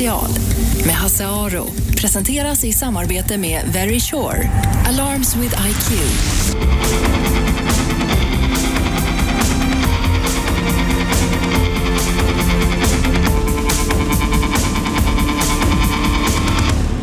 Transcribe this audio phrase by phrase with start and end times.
[0.00, 0.30] special
[0.86, 1.66] med Hasse Aro
[2.00, 4.50] presenteras i samarbete med Very Sure,
[4.86, 5.92] Alarms with IQ.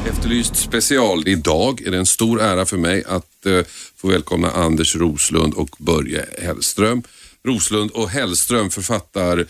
[0.10, 1.28] Efterlyst special.
[1.28, 3.60] Idag är det en stor ära för mig att eh,
[3.96, 7.04] få välkomna Anders Roslund och Börje Hellström.
[7.48, 9.46] Roslund och Hellström författar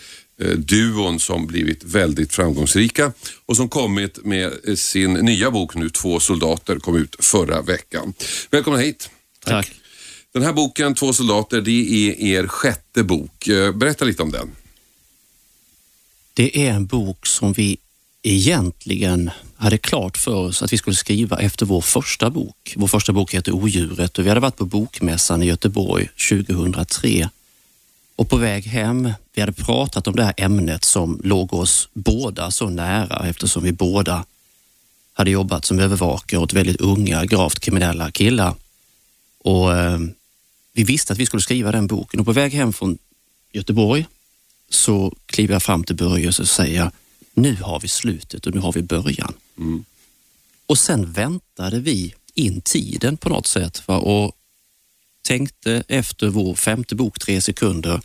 [0.56, 3.12] duon som blivit väldigt framgångsrika
[3.46, 8.14] och som kommit med eh, sin nya bok nu, Två soldater, kom ut förra veckan.
[8.50, 9.10] Välkomna hit.
[9.44, 9.72] Tack.
[10.32, 13.48] Den här boken, Två soldater, det är er sjätte bok.
[13.48, 14.50] Eh, Berätta lite om den.
[16.34, 17.78] Det är en bok som vi
[18.22, 22.74] egentligen hade klart för oss att vi skulle skriva efter vår första bok.
[22.76, 27.28] Vår första bok heter Odjuret och vi hade varit på Bokmässan i Göteborg 2003.
[28.18, 32.50] Och på väg hem, vi hade pratat om det här ämnet som låg oss båda
[32.50, 34.24] så nära eftersom vi båda
[35.12, 38.54] hade jobbat som övervakare åt väldigt unga gravt kriminella killar.
[39.38, 39.98] Och eh,
[40.72, 42.98] vi visste att vi skulle skriva den boken och på väg hem från
[43.52, 44.06] Göteborg
[44.70, 46.90] så kliver jag fram till Börje och så säger jag,
[47.34, 49.34] nu har vi slutet och nu har vi början.
[50.66, 53.96] Och sen väntade vi in tiden på något sätt va?
[53.96, 54.32] och
[55.28, 58.00] tänkte efter vår femte bok, Tre sekunder,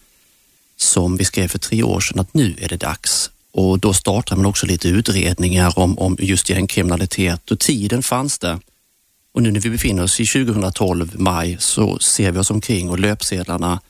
[0.77, 3.29] som vi skrev för tre år sedan, att nu är det dags.
[3.51, 8.59] Och då startade man också lite utredningar om, om just gängkriminalitet och tiden fanns där.
[9.33, 12.99] Och nu när vi befinner oss i 2012, maj, så ser vi oss omkring och
[12.99, 13.81] löpsedlarna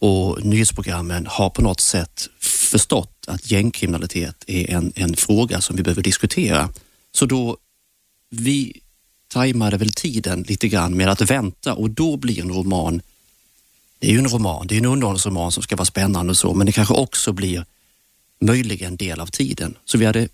[0.00, 5.82] och nyhetsprogrammen har på något sätt förstått att gängkriminalitet är en, en fråga som vi
[5.82, 6.68] behöver diskutera.
[7.12, 7.56] Så då,
[8.30, 8.80] vi
[9.34, 13.02] tajmade väl tiden lite grann med att vänta och då blir en roman,
[13.98, 16.54] det är ju en roman, det är en underhållsroman som ska vara spännande och så,
[16.54, 17.64] men det kanske också blir
[18.40, 19.74] möjligen del av tiden.
[19.84, 20.28] Så vi hade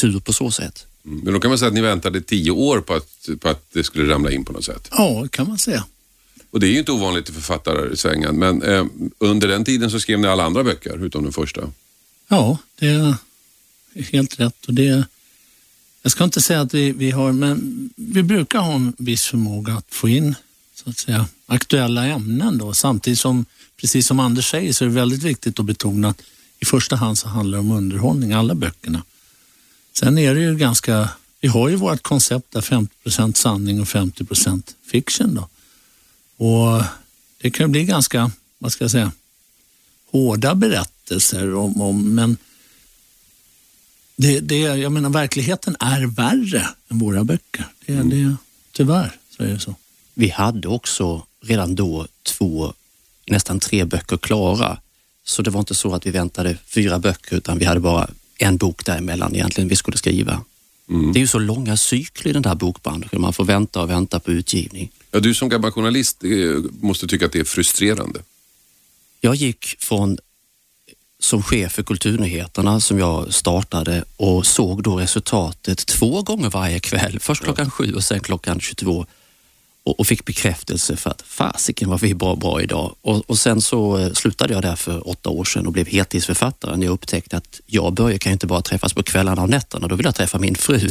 [0.00, 0.86] tur på så sätt.
[1.04, 1.18] Mm.
[1.24, 3.84] Men då kan man säga att ni väntade tio år på att, på att det
[3.84, 4.88] skulle ramla in på något sätt.
[4.90, 5.84] Ja, kan man säga.
[6.50, 8.86] Och det är ju inte ovanligt i författarsvängen, men eh,
[9.18, 11.72] under den tiden så skrev ni alla andra böcker utom den första.
[12.28, 13.14] Ja, det är
[14.12, 14.66] helt rätt.
[14.66, 15.04] Och det,
[16.02, 19.74] jag ska inte säga att vi, vi har, men vi brukar ha en viss förmåga
[19.74, 20.34] att få in
[20.84, 22.58] så att säga, aktuella ämnen.
[22.58, 22.74] Då.
[22.74, 23.44] Samtidigt som,
[23.76, 26.22] precis som Anders säger, så är det väldigt viktigt att betona att
[26.58, 29.02] i första hand så handlar det om underhållning, alla böckerna.
[29.92, 31.08] Sen är det ju ganska,
[31.40, 35.34] vi har ju vårt koncept där 50% sanning och 50% fiction.
[35.34, 35.48] Då.
[36.46, 36.82] Och
[37.40, 39.12] det kan bli ganska, vad ska jag säga,
[40.10, 42.36] hårda berättelser om, om men
[44.20, 47.66] det, det, jag menar, verkligheten är värre än våra böcker.
[47.86, 48.36] Det, det,
[48.72, 49.74] tyvärr så är det så.
[50.14, 52.72] Vi hade också redan då två,
[53.26, 54.78] nästan tre böcker klara.
[55.24, 58.56] Så det var inte så att vi väntade fyra böcker utan vi hade bara en
[58.56, 60.44] bok däremellan egentligen vi skulle skriva.
[60.86, 63.20] Det är ju så långa cykler i den här bokbranschen.
[63.20, 64.90] Man får vänta och vänta på utgivning.
[65.10, 66.30] Ja, du som gammal journalist eh,
[66.80, 68.20] måste tycka att det är frustrerande.
[69.20, 70.18] Jag gick från
[71.20, 77.18] som chef för Kulturnyheterna som jag startade och såg då resultatet två gånger varje kväll.
[77.20, 79.06] Först klockan sju och sen klockan 22
[79.84, 82.94] och, och fick bekräftelse för att fasiken vad vi är bra, bra idag.
[83.00, 86.76] Och, och sen så eh, slutade jag där för åtta år sedan och blev heltidsförfattare
[86.76, 89.88] när jag upptäckte att jag och Börje kan inte bara träffas på kvällarna och nätterna.
[89.88, 90.90] Då vill jag träffa min fru.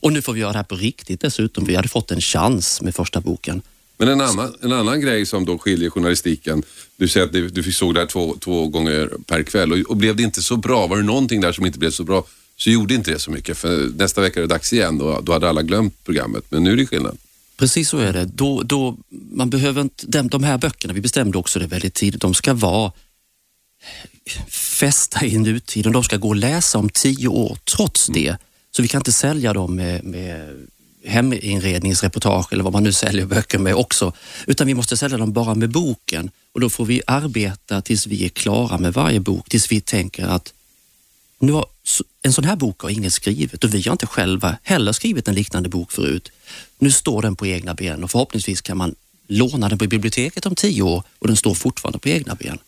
[0.00, 1.64] Och nu får vi göra det här på riktigt dessutom.
[1.64, 3.62] Vi hade fått en chans med första boken.
[3.98, 6.62] Men en annan, en annan grej som då skiljer journalistiken,
[6.96, 9.96] du säger att du, du såg det här två, två gånger per kväll och, och
[9.96, 12.24] blev det inte så bra, var det någonting där som inte blev så bra
[12.56, 15.32] så gjorde inte det så mycket för nästa vecka är det dags igen och då
[15.32, 16.44] hade alla glömt programmet.
[16.48, 17.18] Men nu är det skillnad.
[17.56, 18.24] Precis så är det.
[18.24, 22.20] Då, då, man behöver inte, de, de här böckerna, vi bestämde också det väldigt tidigt,
[22.20, 22.92] de ska vara
[24.48, 25.92] fästa i nutiden.
[25.92, 28.36] De ska gå att läsa om tio år trots det.
[28.70, 30.66] Så vi kan inte sälja dem med, med
[31.06, 34.12] heminredningsreportage eller vad man nu säljer böcker med också.
[34.46, 38.24] Utan vi måste sälja dem bara med boken och då får vi arbeta tills vi
[38.24, 40.52] är klara med varje bok, tills vi tänker att
[41.38, 41.66] nu har,
[42.22, 45.34] en sån här bok har ingen skrivit och vi har inte själva heller skrivit en
[45.34, 46.32] liknande bok förut.
[46.78, 48.94] Nu står den på egna ben och förhoppningsvis kan man
[49.26, 52.58] låna den på biblioteket om tio år och den står fortfarande på egna ben.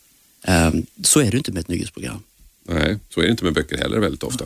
[0.45, 2.23] Ehm, så är det inte med ett nyhetsprogram.
[2.65, 4.45] Nej, så är det inte med böcker heller väldigt ofta.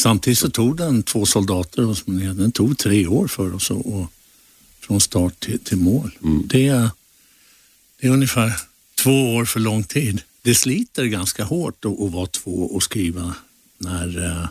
[0.00, 2.26] Samtidigt så tog den två soldater mig.
[2.26, 4.06] Den tog tre år för oss och, och
[4.80, 6.10] från start till, till mål.
[6.44, 6.90] Det, är,
[8.00, 8.52] det är ungefär
[8.94, 10.22] två år för lång tid.
[10.42, 13.34] Det sliter ganska hårt att, att vara två och skriva
[13.78, 14.48] när eh,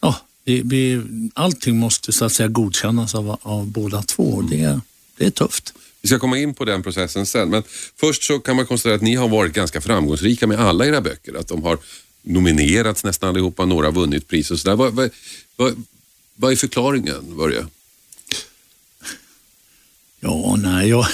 [0.00, 1.02] ja, vi, vi,
[1.34, 4.42] allting måste så att säga godkännas av, av båda två.
[4.42, 4.80] Det,
[5.16, 5.74] det är tufft.
[6.02, 7.62] Vi ska komma in på den processen sen, men
[7.96, 11.34] först så kan man konstatera att ni har varit ganska framgångsrika med alla era böcker.
[11.34, 11.78] Att de har
[12.28, 14.76] nominerats nästan allihopa, några har vunnit pris och sådär.
[14.76, 15.10] Vad, vad,
[15.56, 15.84] vad,
[16.34, 17.66] vad är förklaringen, Börje?
[20.20, 21.06] Ja, nej, jag,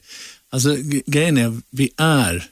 [0.50, 0.76] alltså
[1.06, 2.48] grejen är, vi är,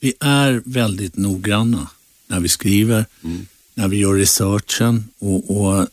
[0.00, 1.90] vi är väldigt noggranna
[2.26, 3.46] när vi skriver, mm.
[3.74, 5.86] när vi gör researchen och, och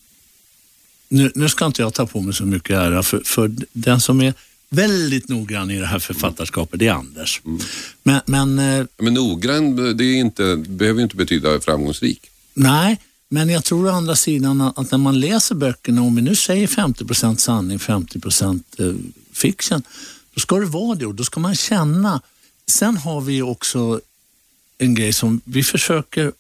[1.10, 4.22] nu, nu, ska inte jag ta på mig så mycket ära, för, för den som
[4.22, 4.34] är
[4.74, 7.42] väldigt noggrann i det här författarskapet, det är Anders.
[7.46, 7.60] Mm.
[8.04, 12.30] Men, men, eh, men noggrann det är inte, behöver inte betyda framgångsrik.
[12.54, 13.00] Nej,
[13.30, 16.68] men jag tror å andra sidan att när man läser böckerna, om vi nu säger
[16.68, 18.20] 50% sanning, 50
[18.80, 18.94] eh,
[19.34, 19.84] fiction,
[20.34, 22.22] då ska det vara det och då ska man känna.
[22.68, 24.02] Sen har vi också
[24.78, 26.32] en grej som vi försöker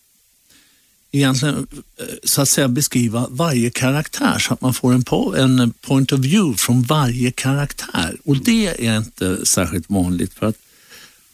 [1.13, 1.67] egentligen
[1.97, 6.11] eh, så att säga beskriva varje karaktär så att man får en, po en point
[6.11, 8.17] of view från varje karaktär.
[8.23, 10.55] Och det är inte särskilt vanligt för att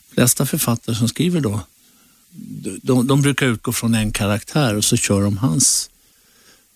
[0.10, 1.62] de flesta författare som skriver då,
[2.82, 5.90] de, de brukar utgå från en karaktär och så kör de hans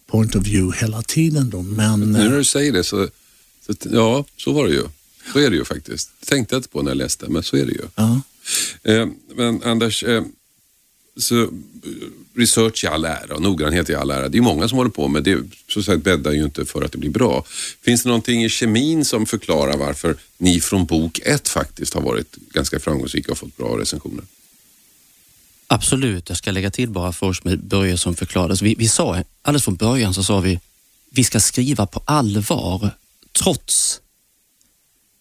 [0.07, 1.49] point of view hela tiden.
[1.49, 1.61] Då.
[1.61, 3.07] Men, nu när du säger det så,
[3.65, 4.83] så, ja, så var det ju.
[5.33, 6.09] Så är det ju faktiskt.
[6.25, 7.87] Tänkte jag inte på när jag läste, men så är det ju.
[7.95, 8.21] Ja.
[8.83, 10.23] Eh, men Anders, eh,
[11.17, 11.49] så
[12.35, 14.29] research i all ära och noggrannhet i all ära.
[14.29, 15.37] Det är många som håller på med det.
[15.67, 17.45] Så sagt bäddar ju inte för att det blir bra.
[17.81, 22.35] Finns det någonting i kemin som förklarar varför ni från bok ett faktiskt har varit
[22.35, 24.23] ganska framgångsrika och fått bra recensioner?
[25.67, 28.55] Absolut, jag ska lägga till bara för oss med Börje som förklarade.
[28.61, 30.59] Vi, vi sa alldeles från början så sa vi
[31.09, 32.89] vi ska skriva på allvar
[33.31, 34.01] trots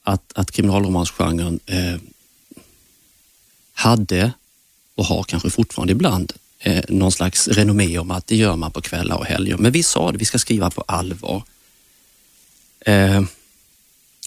[0.03, 1.97] att, att kriminalromansgenren eh,
[3.73, 4.33] hade
[4.95, 6.33] och har kanske fortfarande ibland
[6.63, 9.57] eh, någon slags renommé om att det gör man på kvällar och helger.
[9.57, 11.43] Men vi sa det, vi ska skriva på allvar.
[12.81, 13.23] Eh,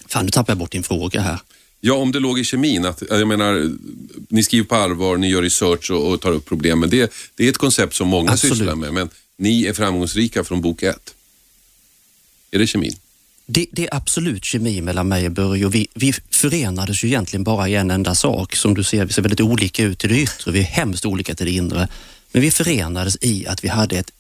[0.08, 1.40] fan, nu tappar jag bort din fråga här.
[1.82, 2.86] Ja, om det låg i kemin.
[2.86, 3.72] Att, jag menar,
[4.30, 6.80] ni skriver på allvar, ni gör research och, och tar upp problem.
[6.80, 8.58] Men det, det är ett koncept som många Absolut.
[8.58, 8.94] sysslar med.
[8.94, 11.14] Men ni är framgångsrika från bok ett.
[12.52, 12.96] Är det kemin?
[13.48, 17.44] Det, det, är absolut kemi mellan mig och Börje och vi, vi förenades ju egentligen
[17.44, 18.56] bara i en enda sak.
[18.56, 21.36] Som du ser, vi ser väldigt olika ut till det yttre, vi är hemskt olika
[21.36, 21.88] till det inre.
[22.36, 24.12] Men vi förenades i att vi hade ett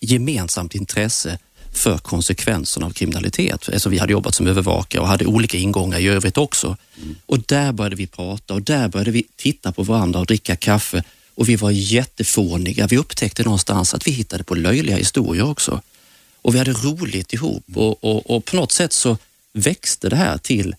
[0.00, 1.38] gemensamt intresse
[1.72, 3.68] för konsekvenserna av kriminalitet.
[3.72, 6.76] Alltså vi hade jobbat som övervakare och hade olika ingångar i övrigt också.
[7.02, 7.16] Mm.
[7.26, 11.02] Och där började vi prata och där började vi titta på varandra och dricka kaffe
[11.34, 12.86] och vi var jättefåniga.
[12.86, 15.82] Vi upptäckte någonstans att vi hittade på löjliga historier också.
[16.42, 19.18] Och vi hade roligt ihop och, och, och på något sätt så
[19.52, 20.74] växte det här till,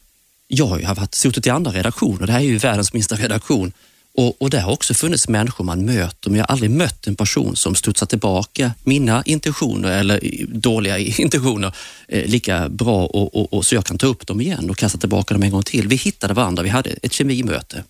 [0.47, 3.71] jag har ju varit, suttit i andra redaktioner, det här är ju världens minsta redaktion
[4.19, 7.15] och, och det har också funnits människor man möter, men jag har aldrig mött en
[7.15, 11.75] person som studsar tillbaka mina intentioner eller dåliga intentioner
[12.07, 14.97] eh, lika bra och, och, och, så jag kan ta upp dem igen och kasta
[14.97, 15.87] tillbaka dem en gång till.
[15.87, 17.83] Vi hittade varandra, vi hade ett kemimöte.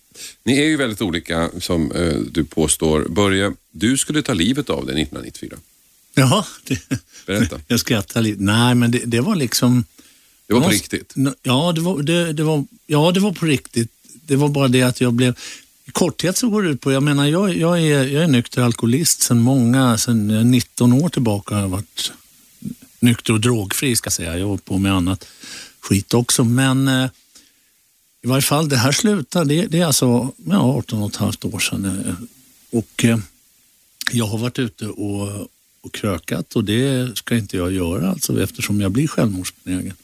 [0.44, 3.06] Ni är ju väldigt olika som eh, du påstår.
[3.08, 5.56] Börje, du skulle ta livet av dig 1994.
[6.14, 6.80] Ja, det,
[7.26, 7.60] Berätta.
[7.66, 8.42] jag skrattar lite.
[8.42, 9.84] Nej, men det, det var liksom...
[10.46, 11.14] Det var på riktigt?
[11.42, 13.90] Ja det var, det, det, var, ja, det var på riktigt.
[14.26, 15.34] Det var bara det att jag blev...
[15.90, 18.62] I korthet så går det ut på, jag menar jag, jag, är, jag är nykter
[18.62, 22.12] alkoholist sedan många, sedan 19 år tillbaka har jag varit
[23.00, 24.38] nykter och drogfri ska jag säga.
[24.38, 25.26] Jag har på med annat
[25.80, 26.44] skit också.
[26.44, 27.10] Men eh,
[28.22, 31.44] i varje fall det här slutar, det, det är alltså ja, 18 och ett halvt
[31.44, 31.84] år sedan.
[32.06, 32.14] Eh,
[32.78, 33.18] och eh,
[34.10, 35.48] jag har varit ute och,
[35.80, 39.94] och krökat och det ska inte jag göra alltså eftersom jag blir självmordsbenägen.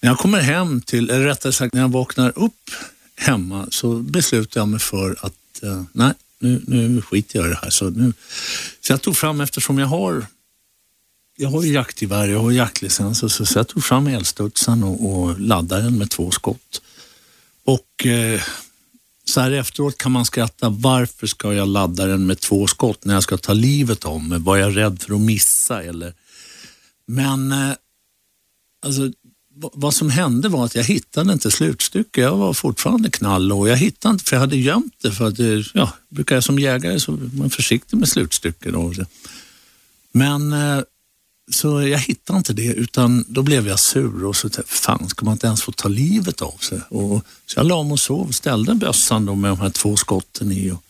[0.00, 2.70] När jag kommer hem till, eller rättare sagt när jag vaknar upp
[3.20, 7.58] hemma så beslutade jag mig för att eh, nej, nu, nu skiter jag i det
[7.62, 7.70] här.
[7.70, 8.12] Så, nu,
[8.80, 10.26] så jag tog fram, eftersom jag har
[11.36, 15.40] jag har ju jaktgevär, jag har jaktlicens, så, så jag tog fram elstudsen och, och
[15.40, 16.82] laddade den med två skott.
[17.64, 18.40] Och eh,
[19.24, 23.14] så här efteråt kan man skratta, varför ska jag ladda den med två skott när
[23.14, 24.38] jag ska ta livet av mig?
[24.38, 26.14] Var jag rädd för att missa eller?
[27.06, 27.72] Men eh,
[28.86, 29.10] alltså,
[29.60, 32.24] vad som hände var att jag hittade inte slutstycket.
[32.24, 35.12] Jag var fortfarande knall och jag hittade inte, för jag hade gömt det.
[35.12, 38.94] För att eh, ja, brukar jag som jägare så är man försiktig med slutstycken.
[40.12, 40.80] Men eh,
[41.52, 45.24] så jag hittade inte det utan då blev jag sur och så tänkte fan ska
[45.24, 46.80] man inte ens få ta livet av sig?
[46.88, 50.52] Och, så jag la mig och sov, ställde bössan då med de här två skotten
[50.52, 50.70] i.
[50.70, 50.82] Och,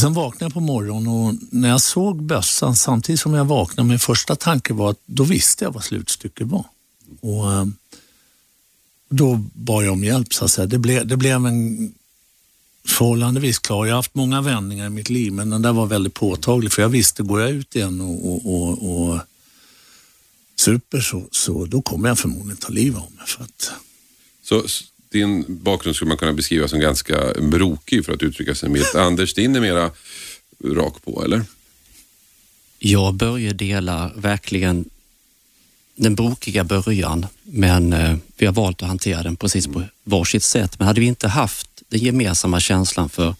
[0.00, 3.98] sen vaknade jag på morgonen och när jag såg bössan samtidigt som jag vaknade, min
[3.98, 6.64] första tanke var att då visste jag vad slutstycket var.
[7.20, 7.66] Och, eh,
[9.08, 10.66] då bad jag om hjälp så att säga.
[10.66, 11.94] Det, ble, det blev en
[12.88, 13.86] förhållandevis klar.
[13.86, 16.82] Jag har haft många vändningar i mitt liv men den där var väldigt påtaglig för
[16.82, 19.20] jag visste, går jag ut igen och, och, och, och
[20.56, 23.26] super så, så då kommer jag förmodligen ta livet av mig.
[23.26, 23.70] För att...
[24.42, 24.64] Så
[25.10, 28.94] din bakgrund skulle man kunna beskriva som ganska brokig för att uttrycka sig milt.
[28.94, 29.90] Anders, din är mera
[30.64, 31.42] rak på, eller?
[32.78, 34.84] Jag och Börje delar verkligen
[36.02, 40.78] den brokiga början, men eh, vi har valt att hantera den precis på varsitt sätt.
[40.78, 43.34] Men hade vi inte haft den gemensamma känslan för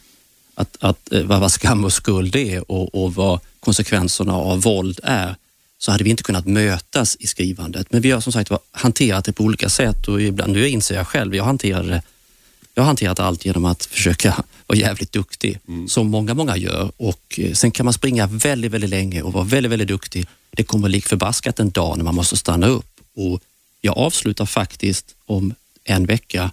[0.55, 5.37] att, att, eh, vad skam och skuld är och, och vad konsekvenserna av våld är,
[5.79, 7.93] så hade vi inte kunnat mötas i skrivandet.
[7.93, 11.07] Men vi har som sagt hanterat det på olika sätt och ibland, nu inser jag
[11.07, 12.03] själv, jag hanterade det
[12.75, 15.89] jag har hanterat allt genom att försöka vara jävligt duktig, mm.
[15.89, 16.93] som många, många gör.
[16.97, 20.27] Och eh, Sen kan man springa väldigt, väldigt länge och vara väldigt, väldigt duktig.
[20.51, 23.01] Det kommer lik förbaskat en dag när man måste stanna upp.
[23.17, 23.41] Och
[23.81, 26.51] Jag avslutar faktiskt om en vecka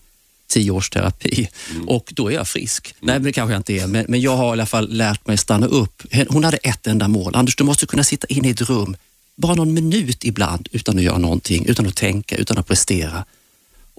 [0.48, 1.88] tio års terapi mm.
[1.88, 2.88] och då är jag frisk.
[2.88, 3.08] Mm.
[3.08, 5.28] Nej, men det kanske jag inte är, men, men, jag har i alla fall lärt
[5.28, 6.04] mig stanna upp.
[6.30, 7.36] Hon hade ett enda mål.
[7.36, 8.96] Anders, du måste kunna sitta inne i ett rum
[9.36, 13.26] bara någon minut ibland utan att göra någonting, utan att tänka, utan att prestera.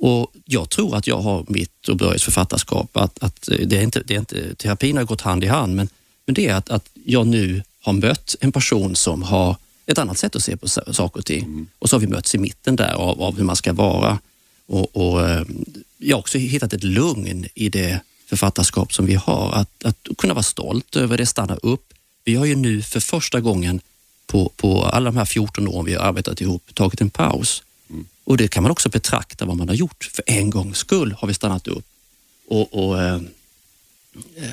[0.00, 4.02] Och Jag tror att jag har mitt och Börjes författarskap, att, att det, är inte,
[4.06, 5.88] det är inte, terapin har gått hand i hand, men,
[6.26, 10.18] men det är att, att jag nu har mött en person som har ett annat
[10.18, 11.44] sätt att se på saker och ting.
[11.44, 11.66] Mm.
[11.78, 14.18] Och så har vi mötts i mitten där av, av hur man ska vara.
[14.66, 15.44] Och, och, eh,
[15.98, 19.52] Jag har också hittat ett lugn i det författarskap som vi har.
[19.52, 21.92] Att, att kunna vara stolt över det, stanna upp.
[22.24, 23.80] Vi har ju nu för första gången
[24.26, 27.62] på, på alla de här 14 åren vi har arbetat ihop tagit en paus.
[28.28, 30.10] Och det kan man också betrakta vad man har gjort.
[30.12, 31.84] För en gångs skull har vi stannat upp.
[32.48, 33.14] Och, och eh,
[34.36, 34.50] eh,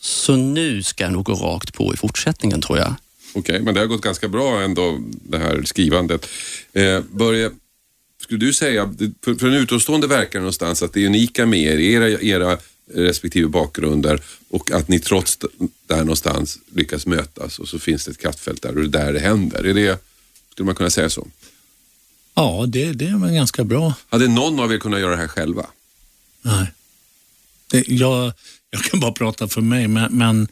[0.00, 2.94] Så nu ska jag nog gå rakt på i fortsättningen tror jag.
[3.32, 6.26] Okej, okay, men det har gått ganska bra ändå det här skrivandet.
[6.72, 7.50] Eh, Börje,
[8.22, 8.94] skulle du säga,
[9.24, 12.58] för, för en utomstående verkar det någonstans att det unika med er, era, era
[12.94, 15.38] respektive bakgrunder och att ni trots
[15.86, 19.12] där någonstans lyckas mötas och så finns det ett kraftfält där och det är där
[19.12, 19.64] det händer.
[19.64, 20.02] Är det,
[20.56, 21.28] skulle man kunna säga så?
[22.34, 23.94] Ja, det, det är väl ganska bra.
[24.08, 25.66] Hade någon av er kunnat göra det här själva?
[26.42, 26.72] Nej.
[27.70, 28.32] Det, jag,
[28.70, 30.48] jag kan bara prata för mig, men, men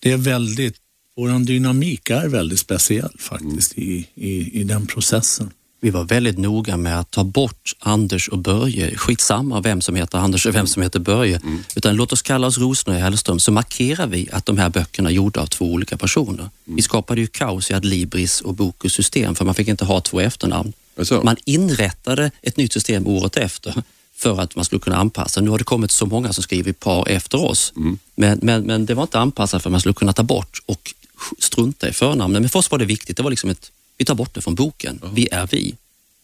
[0.00, 0.76] det är väldigt,
[1.16, 3.90] vår dynamik är väldigt speciell faktiskt mm.
[3.90, 5.50] i, i, i den processen.
[5.86, 8.96] Vi var väldigt noga med att ta bort Anders och Börje.
[8.96, 11.36] Skitsamma vem som heter Anders och vem som heter Börje.
[11.36, 11.64] Mm.
[11.76, 15.08] Utan låt oss kalla oss Rosner och Hellström så markerar vi att de här böckerna
[15.08, 16.40] är gjorda av två olika personer.
[16.40, 16.50] Mm.
[16.64, 20.20] Vi skapade ju kaos i Adlibris och Bokus system för man fick inte ha två
[20.20, 20.72] efternamn.
[20.98, 21.20] Alltså.
[21.24, 23.74] Man inrättade ett nytt system året efter
[24.16, 25.40] för att man skulle kunna anpassa.
[25.40, 27.98] Nu har det kommit så många som skriver par efter oss, mm.
[28.14, 30.94] men, men, men det var inte anpassat för att man skulle kunna ta bort och
[31.38, 32.42] strunta i förnamnen.
[32.42, 33.16] Men för oss var det viktigt.
[33.16, 35.00] Det var liksom ett vi tar bort det från boken.
[35.02, 35.14] Oh.
[35.14, 35.76] Vi är vi.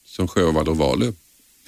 [0.07, 1.12] Som Sjövall och Valö.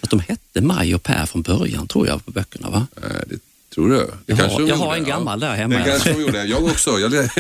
[0.00, 2.87] Att de hette Maj och Per från början tror jag på böckerna va?
[3.02, 3.38] Nej, det
[3.75, 3.96] tror du?
[3.96, 5.78] Det jag har, jag har en gammal där hemma.
[5.78, 6.44] Det kanske de gjorde.
[6.44, 6.90] Jag också.
[6.90, 7.12] Jag,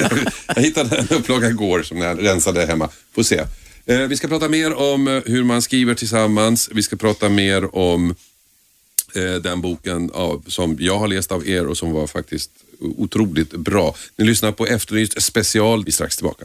[0.54, 2.88] jag hittade en upplaga igår som jag rensade hemma.
[3.14, 3.44] Får se.
[3.86, 6.70] Eh, vi ska prata mer om eh, hur man skriver tillsammans.
[6.72, 8.14] Vi ska prata mer om
[9.14, 13.50] eh, den boken av, som jag har läst av er och som var faktiskt otroligt
[13.50, 13.94] bra.
[14.16, 15.84] Ni lyssnar på Efterlyst special.
[15.84, 16.44] Vi är strax tillbaka.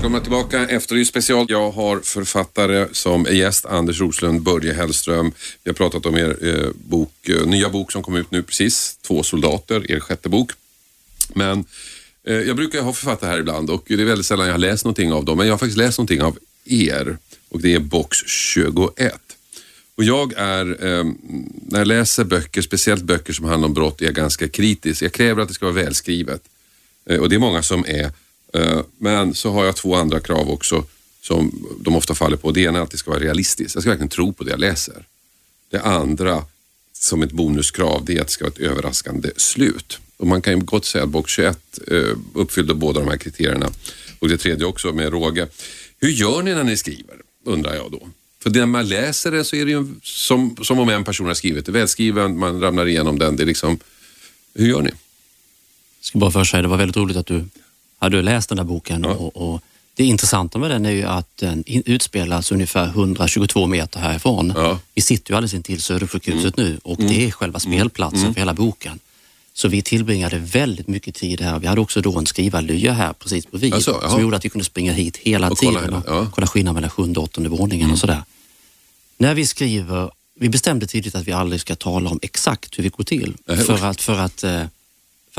[0.00, 0.66] Välkomna tillbaka.
[0.66, 1.46] Efterlyst special.
[1.48, 5.32] Jag har författare som är gäst, Anders Roslund, Börje Hellström.
[5.64, 8.98] Vi har pratat om er eh, bok, eh, nya bok som kom ut nu precis,
[9.06, 10.50] Två soldater, er sjätte bok.
[11.34, 11.64] Men
[12.26, 14.84] eh, jag brukar ha författare här ibland och det är väldigt sällan jag har läst
[14.84, 18.18] någonting av dem, men jag har faktiskt läst någonting av er och det är box
[18.26, 19.14] 21.
[19.94, 21.04] Och jag är, eh,
[21.66, 25.02] när jag läser böcker, speciellt böcker som handlar om brott, är jag ganska kritisk.
[25.02, 26.42] Jag kräver att det ska vara välskrivet.
[27.10, 28.12] Eh, och det är många som är
[28.54, 30.84] Eh, men så har jag två andra krav också
[31.22, 32.52] som de ofta faller på.
[32.52, 33.74] Det ena är att det ska vara realistiskt.
[33.74, 35.04] Jag ska verkligen tro på det jag läser.
[35.70, 36.44] Det andra
[36.92, 39.98] som ett bonuskrav det är att det ska vara ett överraskande slut.
[40.16, 41.96] Och man kan ju gott säga att box 21 eh,
[42.34, 43.70] uppfyllde båda de här kriterierna.
[44.18, 45.48] Och det tredje också med råge.
[46.00, 47.16] Hur gör ni när ni skriver?
[47.44, 48.08] Undrar jag då.
[48.42, 51.34] För när man läser det så är det ju som, som om en person har
[51.34, 51.72] skrivit det.
[51.72, 53.36] Välskriven, man ramlar igenom den.
[53.36, 53.78] Det är liksom,
[54.54, 54.90] hur gör ni?
[54.90, 57.44] Jag ska bara först säga, det var väldigt roligt att du
[58.00, 59.14] har du läst den där boken ja.
[59.14, 59.62] och, och,
[59.94, 64.52] det intressanta med den är ju att den utspelas ungefär 122 meter härifrån.
[64.56, 64.78] Ja.
[64.94, 66.70] Vi sitter ju alldeles intill Södersjukhuset mm.
[66.70, 67.12] nu och mm.
[67.12, 67.78] det är själva mm.
[67.78, 68.34] spelplatsen mm.
[68.34, 68.98] för hela boken.
[69.52, 71.58] Så vi tillbringade väldigt mycket tid här.
[71.58, 74.64] Vi hade också då en skrivarlya här precis bredvid alltså, som gjorde att vi kunde
[74.64, 76.30] springa hit hela och tiden kolla, och ja.
[76.34, 77.92] kolla skillnaden mellan sjunde och åttonde våningen mm.
[77.92, 78.22] och sådär.
[79.18, 82.88] När vi skriver, vi bestämde tidigt att vi aldrig ska tala om exakt hur vi
[82.88, 83.36] går till.
[83.46, 84.62] För att, för att eh,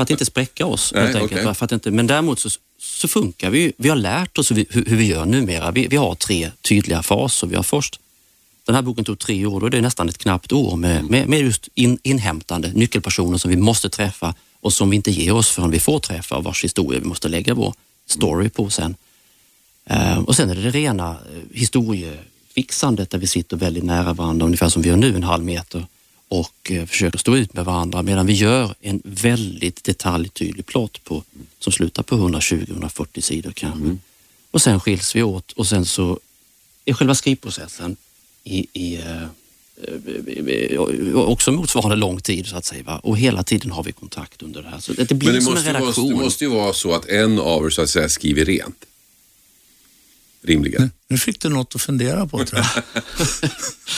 [0.02, 1.40] för att inte spräcka oss Nej, helt enkelt.
[1.40, 1.54] Okay.
[1.54, 3.72] För att inte, men däremot så, så funkar vi.
[3.76, 5.70] Vi har lärt oss hur vi, hur vi gör numera.
[5.70, 7.46] Vi, vi har tre tydliga faser.
[7.46, 8.00] Vi har först
[8.64, 11.28] Den här boken tog tre år, då är det nästan ett knappt år med, med,
[11.28, 15.48] med just in, inhämtande, nyckelpersoner som vi måste träffa och som vi inte ger oss
[15.48, 17.74] förrän vi får träffa och vars historia vi måste lägga vår
[18.06, 18.94] story på sen.
[19.86, 24.46] Eh, och sen är det det rena eh, historiefixandet där vi sitter väldigt nära varandra,
[24.46, 25.86] ungefär som vi gör nu, en halv meter
[26.32, 31.22] och eh, försöker stå ut med varandra medan vi gör en väldigt detaljtydlig plott på,
[31.58, 33.96] som slutar på 120-140 sidor kanske.
[34.50, 36.18] Och sen skiljs vi åt och sen så
[36.84, 37.96] är själva skrivprocessen
[38.44, 39.22] i, i eh,
[40.72, 42.82] eh, också motsvarande lång tid så att säga.
[42.82, 43.00] Va?
[43.02, 44.78] Och hela tiden har vi kontakt under det här.
[44.78, 46.08] Så det, blir Men det som måste, en vara, redaktion.
[46.08, 48.84] det måste ju vara så att en av er så att säga skriver rent.
[50.44, 50.90] Rimligen.
[51.08, 52.82] Nu fick du något att fundera på tror jag.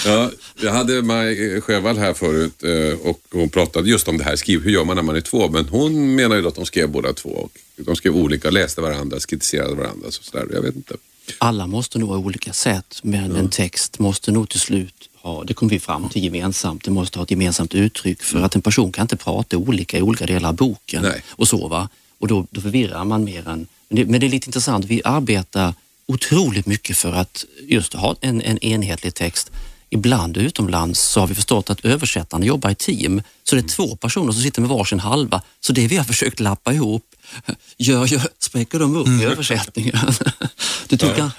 [0.06, 4.36] Ja, jag hade Maj Sjövall här förut eh, och hon pratade just om det här,
[4.36, 5.48] skriv, hur gör man när man är två?
[5.48, 7.28] Men hon menar ju att de skrev båda två.
[7.30, 10.10] Och de skrev olika, läste varandra, kritiserade varandra.
[10.10, 10.46] Så sådär.
[10.52, 10.94] Jag vet inte.
[11.38, 15.54] Alla måste nog ha olika sätt men en text måste nog till slut ha, det
[15.54, 18.92] kommer vi fram till gemensamt, det måste ha ett gemensamt uttryck för att en person
[18.92, 21.22] kan inte prata olika i olika delar av boken Nej.
[21.30, 21.88] och så va.
[22.18, 25.02] Och då, då förvirrar man mer än, men det, men det är lite intressant, vi
[25.04, 25.74] arbetar
[26.06, 29.50] otroligt mycket för att just ha en, en enhetlig text.
[29.90, 33.96] Ibland utomlands så har vi förstått att översättarna jobbar i team, så det är två
[33.96, 35.42] personer som sitter med varsin halva.
[35.61, 37.14] Så det vi har försökt lappa ihop,
[37.78, 39.99] gör, gör, spräcker de upp i översättningen.
[40.88, 41.30] Du tycker,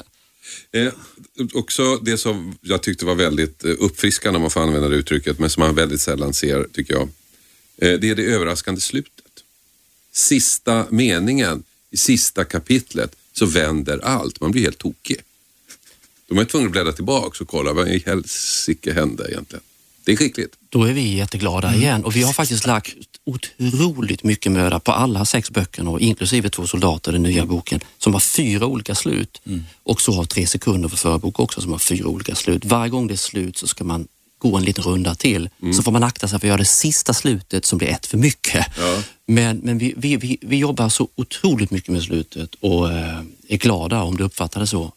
[0.71, 0.93] Eh,
[1.53, 5.39] också det som jag tyckte var väldigt eh, uppfriskande om man får använda det uttrycket,
[5.39, 7.09] men som man väldigt sällan ser tycker jag.
[7.77, 9.25] Eh, det är det överraskande slutet.
[10.11, 14.41] Sista meningen i sista kapitlet så vänder allt.
[14.41, 15.17] Man blir helt tokig.
[16.27, 19.63] De är tvungna att bläddra tillbaka och kolla vad i helsike hände egentligen.
[20.03, 20.55] Det är skickligt.
[20.69, 25.25] Då är vi jätteglada igen och vi har faktiskt lagt otroligt mycket möda på alla
[25.25, 29.41] sex böckerna och inklusive Två soldater, den nya boken, som har fyra olika slut.
[29.83, 32.65] Och så har Tre sekunder för förbok också som har fyra olika slut.
[32.65, 35.49] Varje gång det är slut så ska man gå en liten runda till.
[35.75, 38.17] Så får man akta sig för att göra det sista slutet som blir ett för
[38.17, 38.65] mycket.
[38.77, 39.01] Ja.
[39.27, 43.57] Men, men vi, vi, vi, vi jobbar så otroligt mycket med slutet och eh, är
[43.57, 44.93] glada om du uppfattar det så.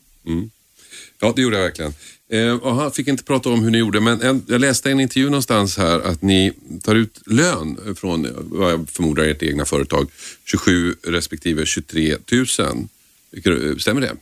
[1.20, 1.94] Ja, det gjorde jag verkligen.
[2.30, 5.00] Eh, och han fick inte prata om hur ni gjorde, men en, jag läste en
[5.00, 9.64] intervju någonstans här att ni tar ut lön från, eh, vad jag förmodar, ert egna
[9.64, 10.10] företag.
[10.44, 12.46] 27 respektive 23 000.
[13.30, 14.16] Vilket- Stämmer det?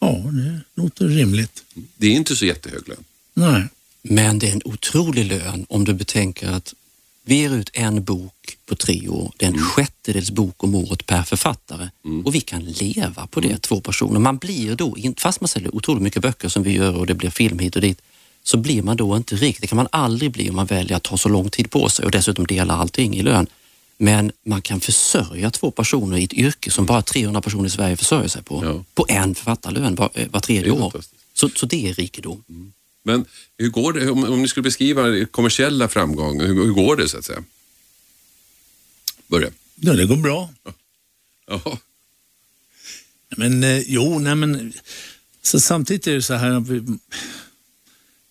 [0.00, 1.64] Ja, det låter rimligt.
[1.96, 3.04] Det är inte så jättehög lön.
[3.34, 3.64] Nej.
[4.02, 6.74] Men det är en otrolig lön om du betänker att
[7.28, 9.32] vi ger ut en bok på tre år.
[9.36, 11.88] Det är en sjättedels bok om året per författare
[12.24, 14.20] och vi kan leva på det, två personer.
[14.20, 17.30] Man blir då, fast man säljer otroligt mycket böcker som vi gör och det blir
[17.30, 18.02] film hit och dit,
[18.42, 19.60] så blir man då inte rik.
[19.60, 22.04] Det kan man aldrig bli om man väljer att ta så lång tid på sig
[22.04, 23.46] och dessutom dela allting i lön.
[23.98, 27.96] Men man kan försörja två personer i ett yrke som bara 300 personer i Sverige
[27.96, 28.84] försörjer sig på, Ja.
[28.94, 30.92] på en författarlön var, eh, var tredje år.
[31.34, 32.44] Så, så det är rikedom.
[33.06, 33.24] Men
[33.58, 37.18] hur går det, om, om ni skulle beskriva kommersiella framgång, hur, hur går det så
[37.18, 37.44] att säga?
[39.26, 39.50] Börja.
[39.74, 40.50] Ja, det går bra.
[41.46, 41.78] Ja.
[43.36, 44.72] Men eh, jo, nej men
[45.42, 46.98] så samtidigt är det så här att vi,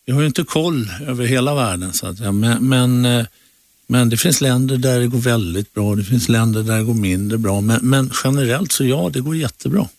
[0.05, 2.31] vi har ju inte koll över hela världen så att säga.
[2.31, 3.25] Men, men, eh,
[3.87, 6.93] men det finns länder där det går väldigt bra, det finns länder där det går
[6.93, 7.61] mindre bra.
[7.61, 9.89] Men, men generellt så ja, det går jättebra.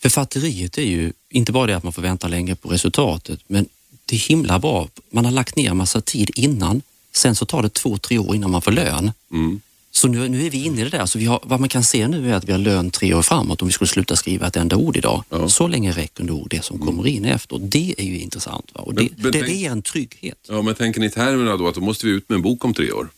[0.00, 3.66] Författeriet är ju inte bara det att man får vänta länge på resultatet, men
[4.06, 4.88] det är himla bra.
[5.10, 6.82] Man har lagt ner massa tid innan,
[7.12, 9.12] sen så tar det två, tre år innan man får lön.
[9.32, 9.60] Mm.
[9.90, 11.06] Så nu, nu är vi inne i det där.
[11.06, 13.22] Så vi har, vad man kan se nu är att vi har lön tre år
[13.22, 15.24] framåt om vi skulle sluta skriva ett enda ord idag.
[15.30, 15.48] Ja.
[15.48, 17.58] Så länge räcker nog det som kommer in efter.
[17.58, 18.70] Det är ju intressant.
[18.74, 18.80] Va?
[18.80, 20.38] Och det, Men- men det, tänk- det ger en trygghet.
[20.48, 22.64] ja, men tänker ni i termerna då att då måste vi ut med en bok
[22.64, 23.08] om tre år?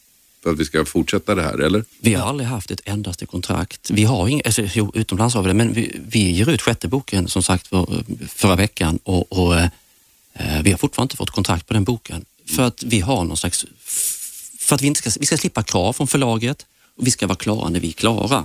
[0.42, 1.85] För att vi ska fortsätta det här, eller?
[2.00, 3.90] Vi har aldrig haft ett endaste kontrakt.
[3.90, 6.88] Vi har ing, alltså, jo, utomlands har vi det, men vi, vi ger ut sjätte
[6.88, 9.68] boken som sagt för, förra veckan och, och eh,
[10.62, 12.24] vi har fortfarande inte fått kontrakt på den boken.
[12.57, 13.66] För att vi har någon slags,
[14.59, 17.37] för att vi, inte ska, vi ska slippa krav från förlaget och vi ska vara
[17.37, 18.44] klara när vi är klara.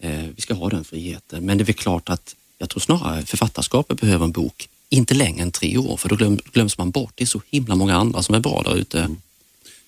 [0.00, 1.46] Eh, vi ska ha den friheten.
[1.46, 5.42] Men det är väl klart att jag tror snarare författarskapet behöver en bok inte längre
[5.42, 7.12] än tre år för då glöm, glöms man bort.
[7.14, 9.10] Det är så himla många andra som är bra där ute.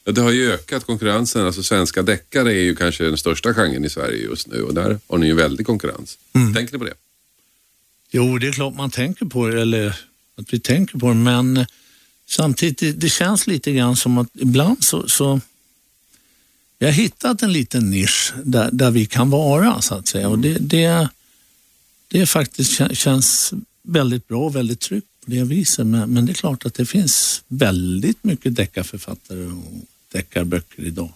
[0.08, 1.46] Ja, det har ju ökat konkurrensen.
[1.46, 4.98] Alltså svenska deckare är ju kanske den största genren i Sverige just nu och där
[5.06, 6.18] har ni ju väldig konkurrens.
[6.54, 6.94] Tänker ni på det?
[8.10, 10.00] Jo, det är klart man tänker på det, eller
[10.36, 11.66] att vi tänker på det, men eh,
[12.26, 15.40] samtidigt, det, det känns lite grann som att ibland så, så
[16.78, 20.38] vi har hittat en liten nisch där, där vi kan vara så att säga och
[20.38, 21.08] det, det,
[22.08, 25.86] det faktiskt kä- känns väldigt bra och väldigt tryggt på det viset.
[25.86, 31.12] Men, men det är klart att det finns väldigt mycket deckarförfattare och deckarböcker idag.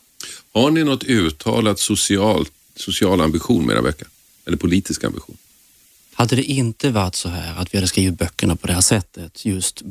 [0.52, 4.08] Har ni något uttalat social, social ambition med era böcker?
[4.44, 5.36] Eller politisk ambition?
[6.14, 9.44] Hade det inte varit så här att vi hade skrivit böckerna på det här sättet,
[9.44, 9.82] just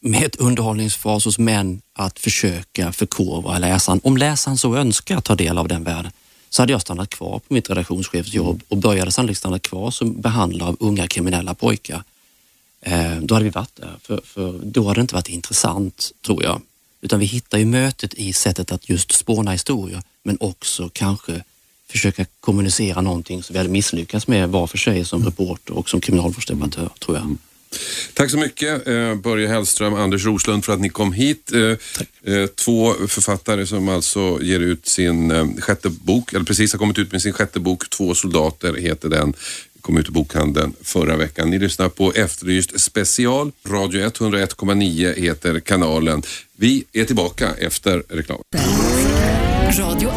[0.00, 4.00] med ett underhållningsfasus men att försöka förkovra läsaren.
[4.04, 6.12] Om läsaren så önskar ta del av den världen
[6.50, 10.68] så hade jag stannat kvar på mitt redaktionschefsjobb och började sannolikt stanna kvar som behandlare
[10.68, 12.02] av unga kriminella pojkar.
[12.80, 16.42] Eh, då hade vi varit där, för, för då hade det inte varit intressant tror
[16.42, 16.60] jag.
[17.00, 21.44] Utan vi hittar ju mötet i sättet att just spåna historier men också kanske
[21.90, 26.00] försöka kommunicera någonting som vi hade misslyckats med var för sig som reporter och som
[26.00, 27.36] kriminalvårdsdebattör tror jag.
[28.14, 31.52] Tack så mycket eh, Börje Hellström Anders Roslund för att ni kom hit.
[31.52, 36.98] Eh, eh, två författare som alltså ger ut sin sjätte bok, eller precis har kommit
[36.98, 37.90] ut med sin sjätte bok.
[37.90, 39.34] Två soldater heter den.
[39.86, 41.50] Kom ut i bokhandeln förra veckan.
[41.50, 43.52] Ni lyssnar på Efterlyst special.
[43.68, 46.22] Radio 101,9 heter kanalen.
[46.56, 48.38] Vi är tillbaka efter reklam.
[49.78, 50.16] Radio 1.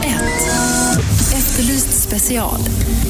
[1.33, 2.59] Efterlyst special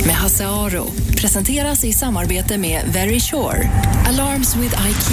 [0.05, 0.85] med Hasse Aro
[1.17, 3.69] presenteras i samarbete med Very Sure.
[4.07, 5.11] Alarms with IQ.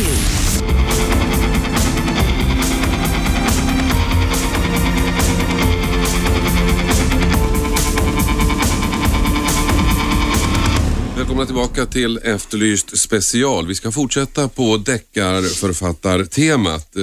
[11.37, 13.67] Välkomna tillbaka till Efterlyst special.
[13.67, 16.97] Vi ska fortsätta på deckarförfattartemat.
[16.97, 17.03] Eh,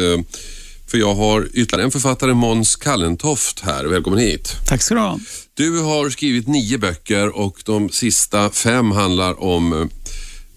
[0.87, 3.85] För jag har ytterligare en författare, Måns Kallentoft här.
[3.85, 4.55] Välkommen hit.
[4.67, 5.19] Tack ska du ha.
[5.53, 9.89] Du har skrivit nio böcker och de sista fem handlar om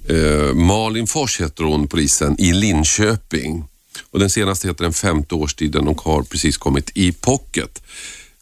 [0.09, 3.65] eh, Malin Fors heter hon, polisen, i Linköping.
[4.11, 7.83] Och den senaste heter Den femte årstiden och har precis kommit i pocket.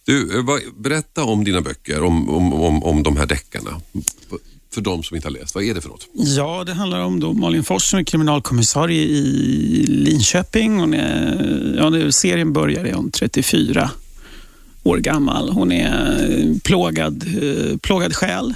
[0.04, 0.44] Du, eh,
[0.78, 3.80] berätta om dina böcker, om, om, om, om de här deckarna.
[4.74, 6.08] För de som inte har läst, vad är det för något?
[6.12, 10.78] Ja, det handlar om då Malin Fors som är kriminalkommissarie i Linköping.
[10.78, 13.90] Hon är, ja, det, serien börjar, är hon 34
[14.82, 15.50] år gammal.
[15.50, 18.54] Hon är eh, plågad, eh, plågad själ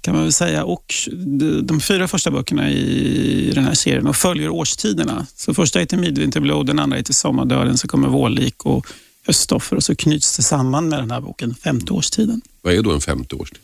[0.00, 0.64] kan man väl säga.
[0.64, 5.26] Och de, de fyra första böckerna i den här serien de följer årstiderna.
[5.36, 8.86] Så första heter Midvinterblod, den andra heter Sommardöden, så kommer Vårlik och
[9.26, 12.40] Höstoffer och så knyts det samman med den här boken, femte årstiden.
[12.62, 13.58] Vad är då en femte årstid?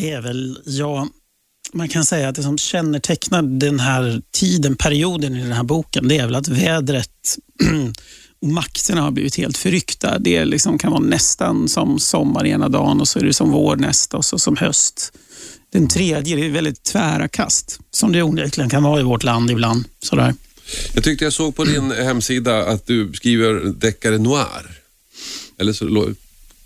[0.00, 1.08] Det är väl, ja,
[1.72, 6.08] man kan säga att det som kännetecknar den här tiden, perioden i den här boken,
[6.08, 7.10] det är väl att vädret
[8.42, 10.18] och makterna har blivit helt förryckta.
[10.18, 13.76] Det liksom kan vara nästan som sommar ena dagen och så är det som vår
[13.76, 15.12] nästa och så som höst.
[15.72, 19.50] Den tredje, det är väldigt tvära kast, som det onekligen kan vara i vårt land
[19.50, 19.84] ibland.
[20.02, 20.34] Sådär.
[20.94, 24.80] Jag tyckte jag såg på din hemsida att du skriver deckare noir.
[25.58, 25.84] Eller så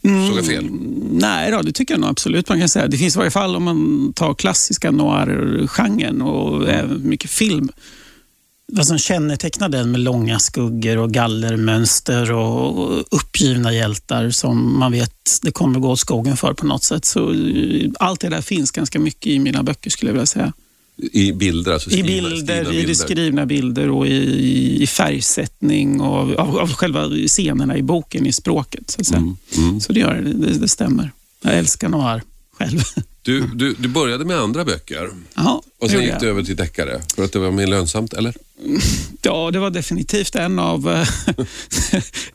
[0.02, 0.68] lo- såg jag fel?
[1.12, 2.86] Nej då, det tycker jag nog absolut man kan säga.
[2.88, 7.68] Det finns i varje fall om man tar klassiska noir-genren och även mycket film.
[8.72, 15.12] Vad som kännetecknar den med långa skuggor och gallermönster och uppgivna hjältar som man vet
[15.42, 17.04] det kommer gå åt skogen för på något sätt.
[17.04, 20.52] Så eh, allt det där finns ganska mycket i mina böcker skulle jag vilja säga.
[20.96, 26.16] I bilder, alltså I skrivna, bilder, skrivna i skrivna bilder och i, i färgsättning och
[26.40, 28.90] av, av, själva scenerna i boken, i språket.
[28.90, 29.18] Så, att säga.
[29.18, 29.80] Mm, mm.
[29.80, 31.10] så det gör det, det stämmer.
[31.42, 32.22] Jag älskar noir
[32.58, 32.80] själv.
[33.24, 37.02] Du, du, du började med andra böcker Ja, och sen gick du över till deckare
[37.16, 38.34] för att det var mer lönsamt, eller?
[39.22, 41.08] Ja, det var definitivt en av, eh,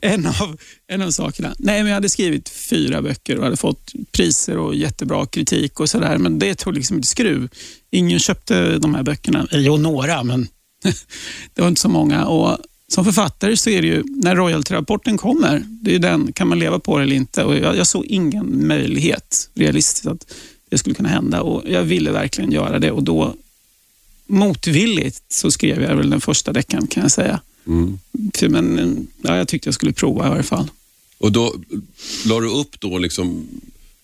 [0.00, 1.54] en av, en av sakerna.
[1.58, 5.90] Nej, men jag hade skrivit fyra böcker och hade fått priser och jättebra kritik och
[5.90, 7.48] sådär, men det tog liksom inte skruv.
[7.90, 9.48] Ingen köpte de här böckerna.
[9.50, 10.48] Jo, några, men
[11.54, 12.26] det var inte så många.
[12.26, 16.58] Och som författare så är det ju, när royalty-rapporten kommer, det är den, kan man
[16.58, 17.44] leva på det eller inte?
[17.44, 20.34] Och jag, jag såg ingen möjlighet realistiskt att
[20.68, 23.34] det skulle kunna hända och jag ville verkligen göra det och då
[24.26, 27.40] motvilligt så skrev jag väl den första deckaren kan jag säga.
[27.66, 27.98] Mm.
[28.48, 30.70] Men ja, jag tyckte jag skulle prova i varje fall.
[31.18, 31.54] Och då
[32.26, 33.46] la du upp då liksom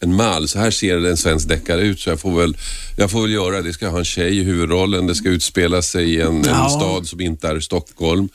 [0.01, 0.49] en mall.
[0.49, 2.57] Så här ser en svensk deckare ut så jag får väl,
[2.97, 3.73] jag får väl göra det.
[3.73, 5.07] ska ha en tjej i huvudrollen.
[5.07, 6.69] Det ska utspela sig i en, en Ja.
[6.69, 8.29] stad som inte är Stockholm.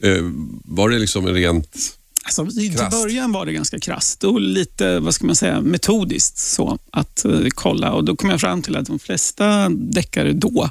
[0.00, 0.30] Eh,
[0.64, 1.76] var det liksom en rent...
[2.24, 2.90] Alltså, i- till Krasst.
[3.02, 7.40] början var det ganska krasst och lite vad ska man säga, metodiskt så att eh,
[7.54, 7.92] kolla.
[7.92, 10.70] Och Då kom jag fram till att de flesta deckare då,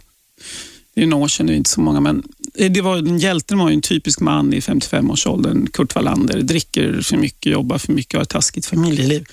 [0.93, 2.23] det är några år sedan, det är inte så många, men
[2.55, 7.17] eh, det var, den hjälten var en typisk man i 55-årsåldern, Kurt Wallander, dricker för
[7.17, 9.25] mycket, jobbar för mycket har ett taskigt familjeliv.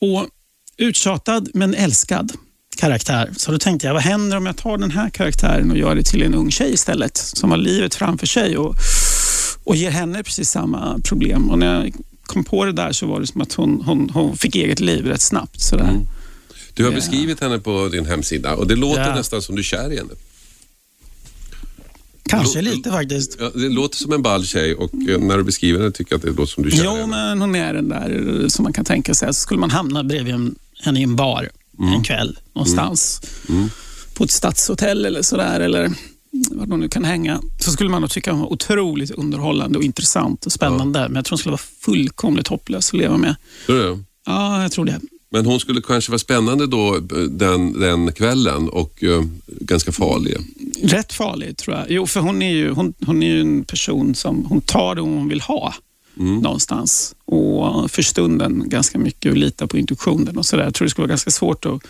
[0.00, 0.26] Och
[0.76, 2.32] uttjatad men älskad
[2.76, 3.30] karaktär.
[3.36, 6.02] Så då tänkte jag, vad händer om jag tar den här karaktären och gör det
[6.02, 8.74] till en ung tjej istället, som har livet framför sig och,
[9.64, 11.50] och ger henne precis samma problem.
[11.50, 14.36] Och när jag kom på det där så var det som att hon, hon, hon
[14.36, 15.60] fick eget liv rätt snabbt.
[15.60, 15.88] Sådär.
[15.90, 16.02] Mm.
[16.74, 16.96] Du har Ja.
[16.96, 19.14] beskrivit henne på din hemsida och det låter Ja.
[19.14, 20.12] nästan som du är kär i henne.
[22.28, 23.38] Kanske lite faktiskt.
[23.54, 26.22] Det låter som en ball tjej och eh, när du beskriver henne tycker jag att
[26.22, 28.84] det låter som du i Jo, men hon är den där eh, som man kan
[28.84, 29.28] tänka sig.
[29.28, 31.48] Så skulle man hamna bredvid en, henne i en bar
[31.94, 33.20] en kväll någonstans.
[33.48, 33.68] Mm.
[34.14, 35.60] På ett stadshotell eller sådär.
[35.60, 35.92] Eller
[36.32, 39.78] var de nu kan hänga, så skulle man nog tycka att hon var otroligt underhållande
[39.78, 41.00] och intressant och spännande.
[41.08, 43.36] Men jag tror hon skulle vara fullkomligt hopplös att leva med.
[43.66, 44.04] Tror du?
[44.26, 45.00] Ja, jag tror det.
[45.30, 46.98] Men hon skulle kanske vara spännande då
[47.30, 50.36] den, den kvällen och uh, ganska farlig.
[50.82, 51.86] Rätt farlig tror jag.
[51.88, 55.00] Jo, för hon är ju, hon, hon är ju en person som hon tar det
[55.00, 55.74] hon vill ha
[56.18, 56.38] mm.
[56.38, 57.14] någonstans.
[57.24, 60.64] Och för stunden ganska mycket och litar på intuitionen och sådär.
[60.64, 61.80] Jag tror det skulle vara ganska svårt att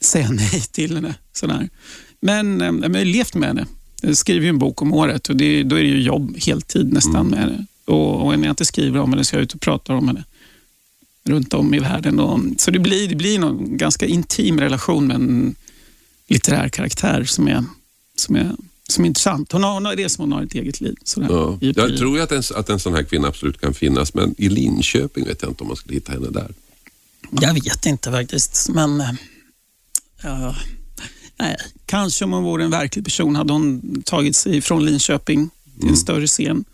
[0.00, 1.14] säga nej till henne.
[1.32, 1.68] Sådär.
[2.20, 3.66] Men eh, jag har levt med henne.
[4.02, 6.92] Jag skriver ju en bok om året och det, då är det ju jobb heltid
[6.92, 7.28] nästan mm.
[7.28, 7.66] med henne.
[7.84, 10.08] Och, och när jag inte skriver om henne så är jag ute och pratar om
[10.08, 10.24] henne
[11.24, 12.20] runt om i världen.
[12.20, 15.54] Och, så det blir, det blir en ganska intim relation med en
[16.28, 17.64] litterär karaktär som är,
[18.16, 18.52] som är,
[18.88, 19.52] som är intressant.
[19.52, 20.96] Hon har, hon har det som hon har ett eget liv.
[21.04, 21.58] Sådär, ja.
[21.60, 24.48] Jag tror ju att en, att en sån här kvinna absolut kan finnas, men i
[24.48, 26.54] Linköping vet jag inte om man skulle hitta henne där.
[27.30, 29.00] Jag vet inte faktiskt, men
[30.24, 30.58] uh,
[31.40, 35.82] nej, kanske om hon vore en verklig person hade hon tagit sig från Linköping till
[35.82, 35.96] en mm.
[35.96, 36.64] större scen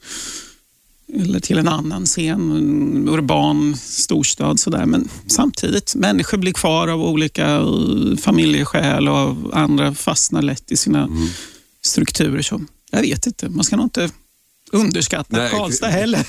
[1.15, 4.61] eller till en annan scen, en urban storstad.
[4.61, 4.87] Sådär.
[4.87, 11.03] Men samtidigt, människor blir kvar av olika eh, familjeskäl och andra fastnar lätt i sina
[11.03, 11.29] mm.
[11.83, 12.43] strukturer.
[12.43, 14.11] Så jag vet inte, man ska nog inte
[14.73, 15.51] underskatta Nej.
[15.51, 16.25] Karlstad heller.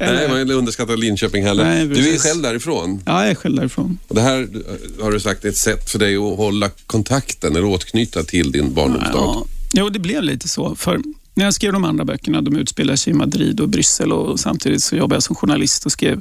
[0.00, 1.64] Nej, man underskattar Linköping heller.
[1.64, 3.02] Nej, du är själv därifrån.
[3.06, 3.98] Ja, jag är själv därifrån.
[4.08, 7.56] Och det här eh, har du sagt är ett sätt för dig att hålla kontakten
[7.56, 9.18] eller återknyta till din barndomsstad.
[9.18, 10.74] Ja, jo, det blev lite så.
[10.74, 11.00] För
[11.34, 14.82] när jag skrev de andra böckerna, de utspelar sig i Madrid och Bryssel och samtidigt
[14.82, 16.20] så jobbade jag som journalist och skrev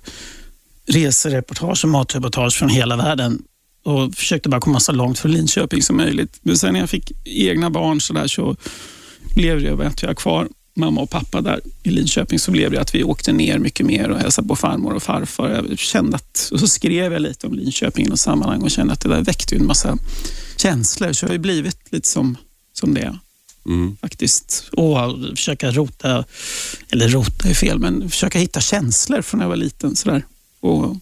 [0.86, 3.42] resereportage och matreportage från hela världen
[3.84, 6.40] och försökte bara komma så långt från Linköping som möjligt.
[6.42, 8.56] Men sen när jag fick egna barn så, där, så
[9.36, 12.96] blev det att jag kvar mamma och pappa där i Linköping så blev det att
[12.96, 15.66] vi åkte ner mycket mer och hälsade på farmor och farfar.
[15.70, 18.94] Jag kände att, och så skrev jag lite om Linköping i något sammanhang och kände
[18.94, 19.98] att det där väckte en massa
[20.58, 21.14] känslor.
[21.14, 22.38] Så jag har blivit lite som,
[22.74, 23.20] som det
[23.66, 23.98] Mm.
[24.02, 24.70] Faktiskt.
[24.72, 24.98] Och
[25.36, 26.26] försöka rota,
[26.90, 29.96] eller rota är fel, men försöka hitta känslor från när jag var liten.
[29.96, 30.26] Sådär.
[30.60, 30.98] Och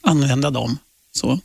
[0.00, 0.78] använda dem.
[1.12, 1.40] Så.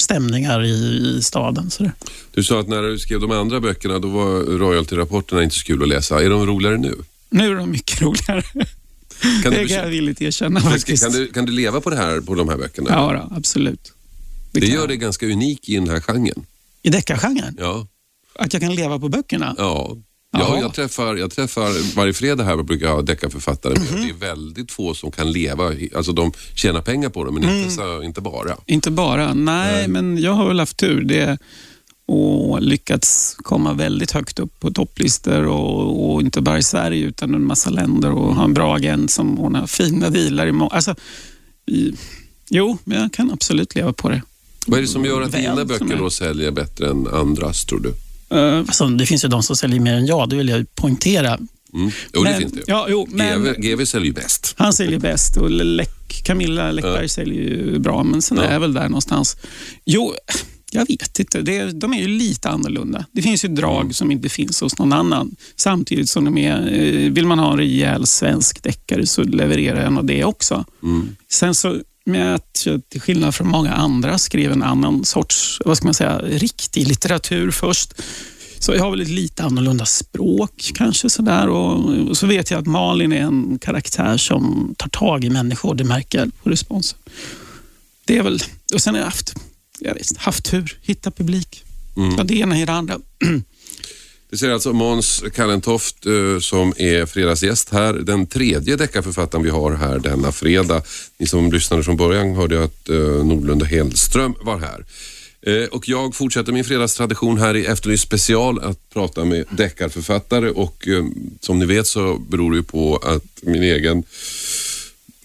[0.00, 1.70] Stämningar i, i staden.
[1.70, 1.92] Sådär.
[2.34, 5.82] Du sa att när du skrev de andra böckerna då var royalty-rapporterna inte så kul
[5.82, 6.22] att läsa.
[6.22, 6.94] Är de roligare nu?
[7.30, 8.42] Nu är de mycket roligare.
[9.42, 11.02] Kan det kan jag villigt erkänna faktiskt.
[11.02, 12.90] Kan du, kan du leva på det här, på de här böckerna?
[12.90, 13.92] Ja, då, absolut.
[14.52, 16.46] Det, det gör dig ganska unik i den här genren.
[16.82, 17.56] I deckargenren?
[17.58, 17.86] Ja.
[18.34, 19.54] Att jag kan leva på böckerna?
[19.58, 19.96] Ja.
[20.32, 23.72] Ja, jag, träffar, jag träffar varje fredag här brukar jag ha deckarförfattare.
[23.72, 24.02] Mm -hmm.
[24.02, 27.56] Det är väldigt få som kan leva, alltså de tjänar pengar på det men mm.
[27.56, 28.56] inte, så, inte bara.
[28.66, 31.02] Inte bara, nej, nej, men jag har väl haft tur.
[31.02, 31.38] Det,
[32.06, 37.34] och lyckats komma väldigt högt upp på topplistor och, och, inte bara i Sverige utan
[37.34, 40.46] en massa länder och ha en bra agent som ordnar fina dealar.
[40.46, 40.94] I alltså,
[41.66, 41.92] i,
[42.48, 44.22] jo, men jag kan absolut leva på det.
[44.66, 47.94] Vad är det som gör att dina böcker då säljer bättre än andras tror du?
[48.34, 51.38] Uh, alltså, det finns ju de som säljer mer än jag, det vill jag poängtera.
[51.74, 51.90] Mm.
[52.14, 52.62] Jo, men, det finns det.
[52.66, 54.54] Ja, jo, men, GV, GV säljer bäst.
[54.56, 57.08] Han säljer bäst och Läck, Camilla Läckberg ja.
[57.08, 58.44] säljer ju bra, men sen ja.
[58.44, 59.36] är jag väl där någonstans.
[59.84, 60.14] Jo,
[60.72, 61.42] jag vet inte.
[61.42, 63.06] Det, de är ju lite annorlunda.
[63.12, 63.92] Det finns ju drag mm.
[63.92, 65.36] som inte finns hos någon annan.
[65.56, 69.98] Samtidigt som de är, eh, vill man ha en rejäl svensk deckare så levererar en
[69.98, 70.64] av det också.
[70.82, 71.16] Mm.
[71.28, 71.76] Sen så
[72.10, 75.94] med att jag till skillnad från många andra skrev en annan sorts, vad ska man
[75.94, 77.92] säga, riktig litteratur först.
[78.58, 82.60] Så jag har väl ett lite annorlunda språk kanske sådär och, och så vet jag
[82.60, 86.98] att Malin är en karaktär som tar tag i människor, det märker jag på responsen.
[88.04, 88.38] Det är väl,
[88.74, 89.34] och sen har jag haft,
[89.78, 91.64] jag vet, haft tur, hitta publik.
[91.96, 92.14] Mm.
[92.16, 92.98] Ja, det ena i det andra.
[94.30, 97.92] Det säger alltså Måns Kallentoft eh, som är fredagsgäst här.
[97.92, 100.82] Den tredje deckarförfattaren vi har här denna fredag.
[101.18, 104.84] Ni som lyssnade från början hörde att eh, Nordlund och Hellström var här.
[105.42, 110.88] Eh, och jag fortsätter min fredagstradition här i Efterlyst special att prata med deckarförfattare och
[111.40, 114.04] som ni vet så beror det ju på att min egen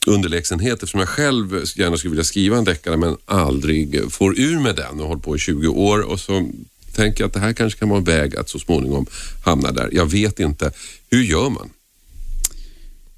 [0.07, 4.75] underlägsenhet eftersom jag själv gärna skulle vilja skriva en deckare men aldrig får ur med
[4.75, 6.49] den och hållit på i 20 år och så
[6.95, 9.05] tänker att det här kanske kan vara en väg att så småningom
[9.45, 9.89] hamna där.
[9.91, 10.71] Jag vet inte.
[11.10, 11.69] Hur gör man?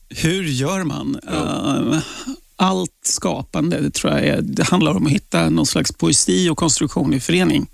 [0.09, 1.19] Hur gör man?
[1.25, 1.31] Ja.
[1.31, 1.99] Uh,
[2.55, 6.57] allt skapande det tror jag är, det handlar om att hitta någon slags poesi och
[6.57, 7.67] konstruktion i förening.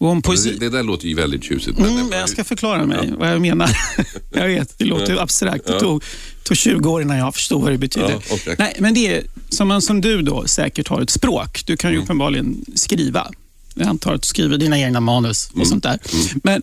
[0.00, 0.50] Och om poesi...
[0.52, 1.78] det, det där låter ju väldigt tjusigt.
[1.78, 3.16] Men mm, jag ska förklara mig ja.
[3.18, 3.70] vad jag menar.
[4.32, 5.22] jag vet, det låter ja.
[5.22, 5.66] abstrakt.
[5.66, 6.04] Det tog,
[6.44, 8.16] tog 20 år innan jag förstod vad det betyder.
[8.16, 8.54] Okay.
[8.58, 11.62] Nej, men det är som man som du då säkert har ett språk.
[11.66, 12.04] Du kan ju mm.
[12.04, 13.30] uppenbarligen skriva.
[13.78, 15.66] Jag antar att du skriver dina egna manus och mm.
[15.66, 15.98] sånt där.
[16.12, 16.40] Mm.
[16.44, 16.62] Men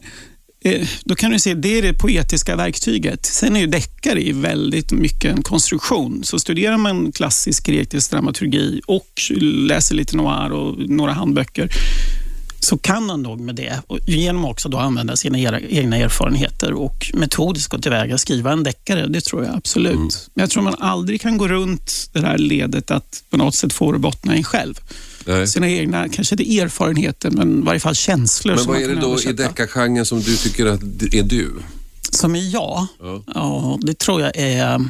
[0.65, 3.25] eh, då kan du se, det är det poetiska verktyget.
[3.25, 6.23] Sen är ju deckare väldigt mycket en konstruktion.
[6.23, 11.69] Så studerar man klassisk grekisk dramaturgi och läser lite noir och några handböcker
[12.65, 17.12] så kan han nog med det, och genom också då använda sina egna erfarenheter och
[17.13, 19.08] metodiskt gå tillväga skriva en deckare.
[19.08, 19.93] Det tror jag absolut.
[19.93, 20.10] Mm.
[20.34, 23.73] Men jag tror man aldrig kan gå runt det här ledet att på något sätt
[23.73, 24.80] få det bottna i en själv.
[25.25, 25.47] Nej.
[25.47, 28.55] Sina egna, kanske inte erfarenheter, men i varje fall känslor.
[28.55, 29.43] Men som vad är det då i översätta.
[29.43, 30.81] deckargenren som du tycker att
[31.13, 31.53] är du?
[32.09, 32.88] Som är jag?
[32.99, 33.23] Ja.
[33.33, 34.89] Ja, det tror jag är...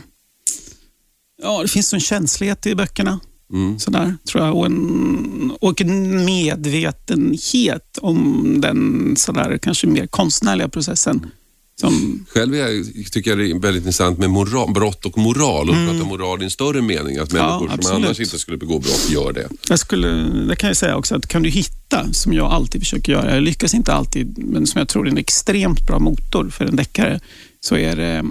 [1.41, 3.19] Ja, det finns en känslighet i böckerna.
[3.53, 3.79] Mm.
[3.79, 4.55] Sådär, tror jag.
[4.57, 11.31] Och en, och en medvetenhet om den sådär, kanske mer konstnärliga processen.
[11.79, 15.75] Som, Själv jag, tycker jag det är väldigt intressant med moral, brott och moral och
[15.75, 17.17] prata moral i en större mening.
[17.17, 17.79] Att människor som Mm.
[17.79, 18.05] absolut.
[18.05, 19.49] annars inte skulle begå brott gör det.
[19.69, 20.07] jag skulle,
[20.47, 23.43] det kan jag säga också, att kan du hitta, som jag alltid försöker göra, jag
[23.43, 27.19] lyckas inte alltid, men som jag tror är en extremt bra motor för en deckare,
[27.59, 28.23] så är det,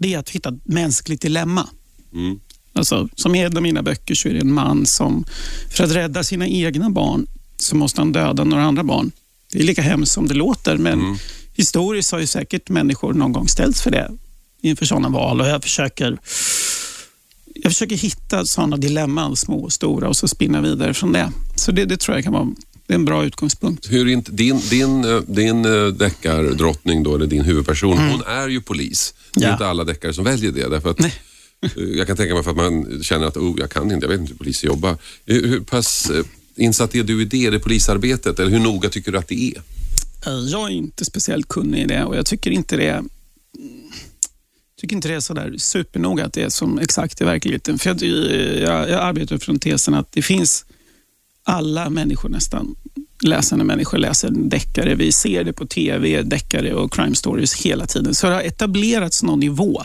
[0.00, 1.68] det är att hitta ett mänskligt dilemma.
[2.14, 2.40] Mm.
[2.72, 5.24] Alltså, som i en av mina böcker så är det en man som
[5.70, 7.26] för att rädda sina egna barn
[7.56, 9.10] så måste han döda några andra barn.
[9.52, 11.18] Det är lika hemskt som det låter, men
[11.58, 14.10] historiskt har ju säkert människor någon gång ställts för det
[14.62, 16.18] inför sådana val och jag försöker
[17.54, 21.32] jag försöker hitta sådana dilemman, små och stora, och så spinna vidare från det.
[21.56, 22.48] Så det, det tror jag kan vara
[22.86, 23.92] det är en bra utgångspunkt.
[23.92, 28.60] Hur inte, din din, eh, din eh, deckardrottning då, eller din huvudperson, hon är ju
[28.60, 29.14] polis.
[29.34, 29.48] Det är Mm.
[29.48, 29.52] Ja.
[29.52, 30.68] inte alla deckare som väljer det.
[30.68, 31.10] Därför att, eh,
[31.76, 34.20] jag kan tänka mig för att man känner att oh, jag kan inte, jag vet
[34.20, 34.96] inte hur poliser jobbar.
[35.26, 36.10] Hur, pass
[36.56, 38.38] insatt är du i det, det polisarbetet?
[38.38, 39.62] Eller hur noga tycker du att det är?
[40.26, 43.08] Eh, Jag är inte speciellt kunnig i det och jag tycker inte det mm,
[44.80, 47.78] tycker inte det är sådär supernoga att det är som exakt i verkligheten.
[47.78, 50.64] För jag, jag, jag arbetar från tesen att det finns
[51.44, 52.74] alla människor nästan,
[53.22, 54.94] läsande människor läser deckare.
[54.94, 58.14] Vi ser det på tv, deckare och crime stories hela tiden.
[58.14, 59.82] Så det har etablerats någon nivå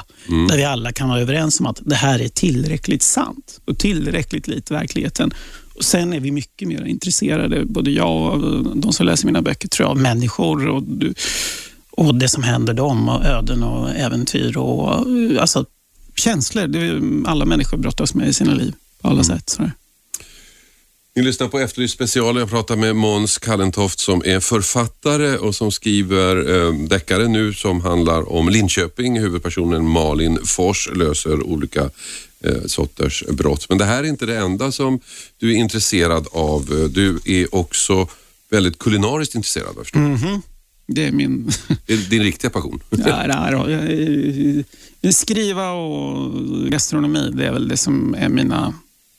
[0.49, 4.47] där vi alla kan vara överens om att det här är tillräckligt sant och tillräckligt
[4.47, 5.33] likt verkligheten.
[5.75, 9.67] Och sen är vi mycket mer intresserade, både jag och de som läser mina böcker,
[9.67, 10.83] tror jag, av människor och,
[11.91, 14.89] och det som händer dem och öden och äventyr och
[15.39, 15.65] alltså,
[16.15, 16.67] känslor.
[16.67, 19.49] Det är, alla människor brottas med i sina liv på alla sätt.
[19.49, 19.71] Sådär.
[21.15, 22.39] Ni lyssnar på Efterlyst special.
[22.39, 27.81] Jag pratar med Måns Kallentoft som är författare och som skriver eh, deckare nu som
[27.81, 29.19] handlar om Linköping.
[29.19, 31.89] Huvudpersonen Malin Fors löser olika
[32.65, 33.65] sorters brott.
[33.69, 34.99] Men det här är inte det enda som
[35.37, 36.61] du är intresserad av.
[36.71, 38.07] Eh, Du är också
[38.49, 39.99] väldigt kulinariskt intresserad, förstår.
[39.99, 40.41] Mhm.
[40.87, 41.51] Det är min...
[41.85, 42.79] Det är din riktiga passion.
[42.89, 44.63] Ja, det jag-
[45.01, 46.31] jag- skriva och
[46.71, 48.73] gastronomi, det är väl det som är mina,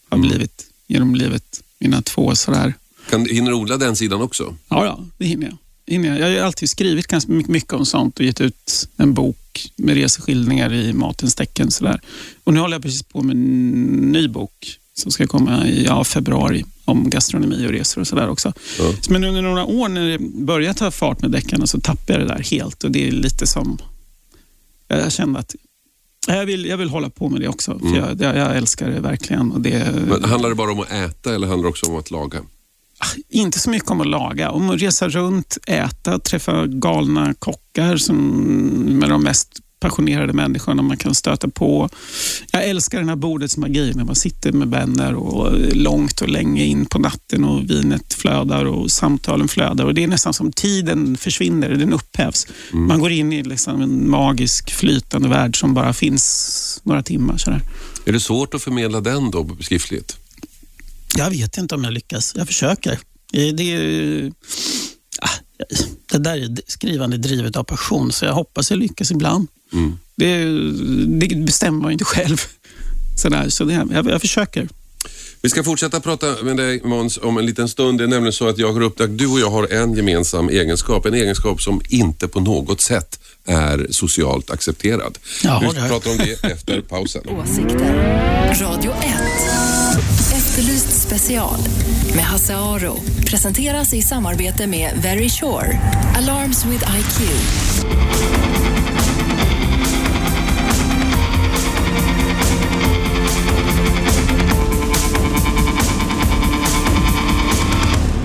[0.08, 1.62] har blivit genom livet.
[1.78, 2.74] Mina två sådär.
[3.10, 4.56] Kan, hinner du odla den sidan också?
[4.68, 5.58] Ja, ja, det hinner jag.
[5.86, 6.38] Jag.
[6.40, 10.92] har alltid skrivit ganska mycket, om sånt och gett ut en bok med reseskildringar i
[10.92, 11.70] matens tecken.
[11.70, 12.00] Sådär.
[12.44, 16.04] Och nu håller jag precis på med en ny bok som ska komma i ja,
[16.04, 18.52] februari om gastronomi och resor och sådär också.
[18.78, 18.92] Ja.
[19.08, 22.34] Men under några år när det började ta fart med deckarna så tappade jag det
[22.34, 23.78] där helt och det är lite som...
[24.88, 25.54] Jag kände att
[26.26, 29.00] jag vill, jag vill hålla på med det också, för jag, jag, jag älskar det
[29.00, 29.52] verkligen.
[29.52, 32.10] Och det, Men handlar det bara om att äta eller handlar det också om att
[32.10, 32.40] laga?
[33.28, 38.16] Inte så mycket om att laga, om att resa runt, äta, träffa galna kockar som,
[38.98, 41.88] med de mest passionerade människorna man kan stöta på.
[42.52, 46.64] Jag älskar den här bordets magi när man sitter med vänner och långt och länge
[46.64, 51.16] in på natten och vinet flödar och samtalen flödar och det är nästan som tiden
[51.16, 52.46] försvinner, den upphävs.
[52.72, 57.36] Man går in i liksom en magisk flytande värld som bara finns några timmar.
[57.36, 57.60] Sådär.
[58.04, 60.23] Är det svårt att förmedla den då skriftligt?
[61.16, 62.32] Jag vet inte om jag lyckas.
[62.36, 62.98] Jag försöker.
[63.32, 64.32] Det, är,
[65.18, 65.28] ah,
[66.12, 69.48] det där är skrivande drivet av passion, så jag hoppas jag lyckas ibland.
[69.72, 69.98] Mm.
[70.16, 70.44] Det,
[71.26, 72.36] det bestämmer man ju inte själv.
[73.16, 74.68] Sådär, så det, jag, jag försöker.
[75.42, 77.98] Vi ska fortsätta prata med dig Måns om en liten stund.
[77.98, 80.48] Det är nämligen så att jag har upptäckt att du och jag har en gemensam
[80.48, 81.06] egenskap.
[81.06, 85.18] En egenskap som inte på något sätt är socialt accepterad.
[85.42, 87.22] Ja, Vi pratar om det efter pausen.
[87.28, 87.94] Åsikter.
[88.60, 89.63] Radio 1.
[90.54, 91.58] Efterlyst special
[92.14, 92.96] med Hasse Aro.
[93.26, 95.80] Presenteras i samarbete med Very Sure.
[96.16, 97.30] Alarms with IQ.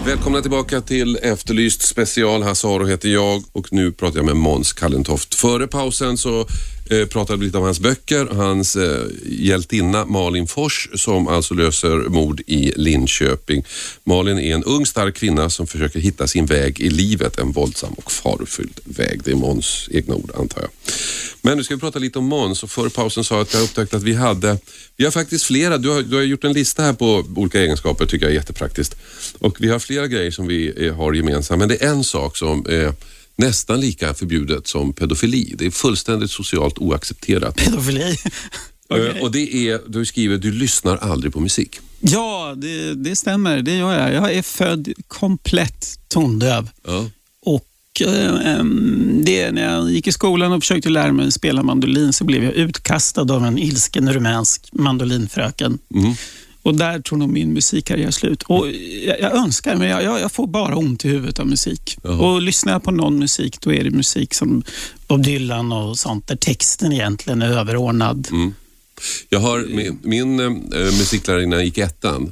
[0.05, 2.43] Välkomna tillbaka till Efterlyst special.
[2.43, 5.35] Hasse Aro heter jag och nu pratar jag med Måns Kallentoft.
[5.35, 6.47] Före pausen så
[6.91, 12.41] Eh, pratade lite om hans böcker, hans eh, hjältinna Malin Fors som alltså löser mord
[12.47, 13.63] i Linköping.
[14.03, 17.93] Malin är en ung stark kvinna som försöker hitta sin väg i livet, en våldsam
[17.93, 19.21] och farofylld väg.
[19.23, 20.69] Det är Måns egna ord antar jag.
[21.41, 23.63] Men nu ska vi prata lite om Måns och före pausen sa jag att jag
[23.63, 24.57] upptäckte att vi hade,
[24.97, 28.05] vi har faktiskt flera, du har, du har gjort en lista här på olika egenskaper,
[28.05, 28.95] tycker jag är jättepraktiskt.
[29.39, 32.37] Och vi har flera grejer som vi eh, har gemensamt, men det är en sak
[32.37, 32.93] som eh,
[33.39, 35.55] nästan lika förbjudet som pedofili.
[35.57, 37.55] Det är fullständigt socialt oaccepterat.
[37.55, 38.17] Pedofili.
[38.91, 41.79] Eh, Och det är, du skriver, du lyssnar aldrig på musik.
[41.99, 43.61] Ja, det, det stämmer.
[43.61, 44.13] Det gör jag.
[44.13, 46.69] Jag är född komplett tondöv.
[46.87, 47.09] Ja.
[47.45, 48.63] Och eh,
[49.23, 52.53] det, när jag gick i skolan och försökte lära mig spela mandolin så blev jag
[52.53, 55.79] utkastad av en ilsken rumänsk mandolinfröken.
[55.93, 56.13] Mm.
[56.69, 58.43] Och där tror nog min musikkarriär slut.
[58.43, 58.67] Och
[59.05, 61.97] jag, jag önskar, men jag, jag, får bara ont i huvudet av musik.
[62.03, 62.15] Jaha.
[62.15, 64.63] Och lyssnar jag på någon musik, då är det musik som
[65.07, 68.27] Bob Dylan och sånt, där texten egentligen är överordnad.
[68.31, 68.53] Mm.
[69.29, 70.35] Jag har, min, min
[70.73, 72.31] musiklärare innan jag gick ettan,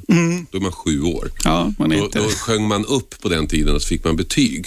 [0.50, 1.30] då är man sju år.
[1.44, 2.18] Ja, man är Då, inte...
[2.18, 4.66] då sjöng man upp på den tiden och så fick man betyg.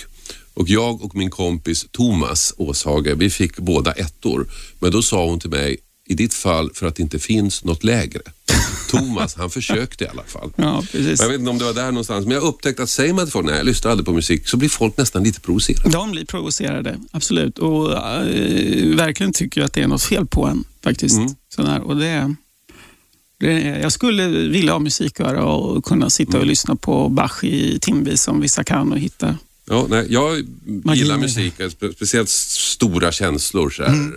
[0.54, 4.48] Och jag och min kompis Thomas Åshage, vi fick båda ettor.
[4.80, 5.78] Men då sa hon till mig,
[6.12, 8.22] i ditt fall för att det inte finns något lägre.
[8.90, 10.52] Thomas, han försökte i alla fall.
[10.56, 10.84] Ja.
[10.94, 13.32] Jag vet inte om det var där någonstans, men jag upptäckte att säger man till
[13.32, 15.90] folk, nej jag lyssnar aldrig på musik, så blir folk nästan lite provocerade.
[15.90, 17.58] De blir provocerade, absolut.
[17.60, 21.18] Och eh, verkligen tycker jag att det är något fel på en faktiskt.
[21.18, 21.30] Mm.
[21.56, 21.82] Sån här.
[21.82, 22.36] Och det,
[23.40, 26.42] det, jag skulle vilja ha musiköra och kunna sitta Mm.
[26.42, 29.38] och lyssna på Bach i timvis som vissa kan och hitta.
[29.66, 33.70] Ja, nej, jag Magi gillar musik, spe- speciellt stora känslor.
[33.70, 33.90] Så här.
[33.90, 34.14] Mm.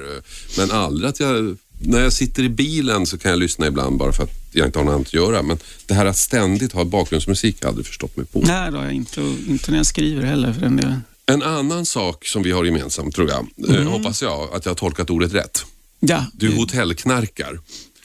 [0.59, 4.13] Men aldrig att jag, när jag sitter i bilen så kan jag lyssna ibland bara
[4.13, 5.43] för att jag inte har något annat att göra.
[5.43, 8.41] Men det här att ständigt ha bakgrundsmusik har jag aldrig förstått mig på.
[8.41, 11.03] Nej, då har jag inte, och inte när jag skriver heller för den delen.
[11.27, 13.83] En annan sak som vi har gemensamt tror jag, Mm.
[13.87, 15.65] eh, hoppas jag att jag har tolkat ordet rätt.
[16.01, 17.61] Ja, Du hotellknarkar.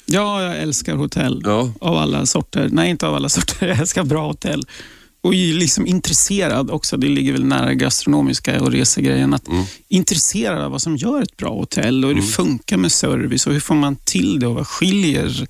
[0.06, 1.72] ja, jag älskar hotell Ja.
[1.82, 2.70] av alla sorter.
[2.72, 3.68] Nej, inte av alla sorter.
[3.68, 4.66] Jag älskar bra hotell.
[5.22, 9.64] Och är liksom intresserad också, det ligger väl nära gastronomiska och resegrejen, att Mm.
[9.88, 13.54] intresserad av vad som gör ett bra hotell och hur det funkar med service och
[13.54, 15.48] hur får man till det och vad skiljer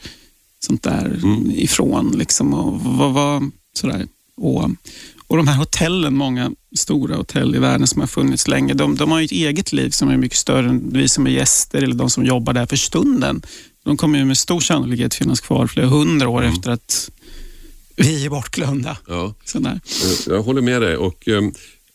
[0.60, 1.52] sånt där Mm.
[1.52, 2.16] ifrån.
[2.18, 4.08] Liksom, och vad, vad, sådär.
[4.38, 4.70] Och,
[5.28, 9.12] och de här hotellen, många stora hotell i världen som har funnits länge, de, de
[9.12, 11.96] har ju ett eget liv som är mycket större än vi som är gäster eller
[11.96, 13.42] de som jobbar där för stunden.
[13.84, 17.10] De kommer ju med stor sannolikhet finnas kvar flera hundra år efter att
[18.00, 18.98] vi är bortglömda.
[19.08, 19.34] Ja.
[19.46, 19.80] Sådär.
[20.28, 20.98] Jag håller med dig.
[20.98, 21.54] Och, ehm,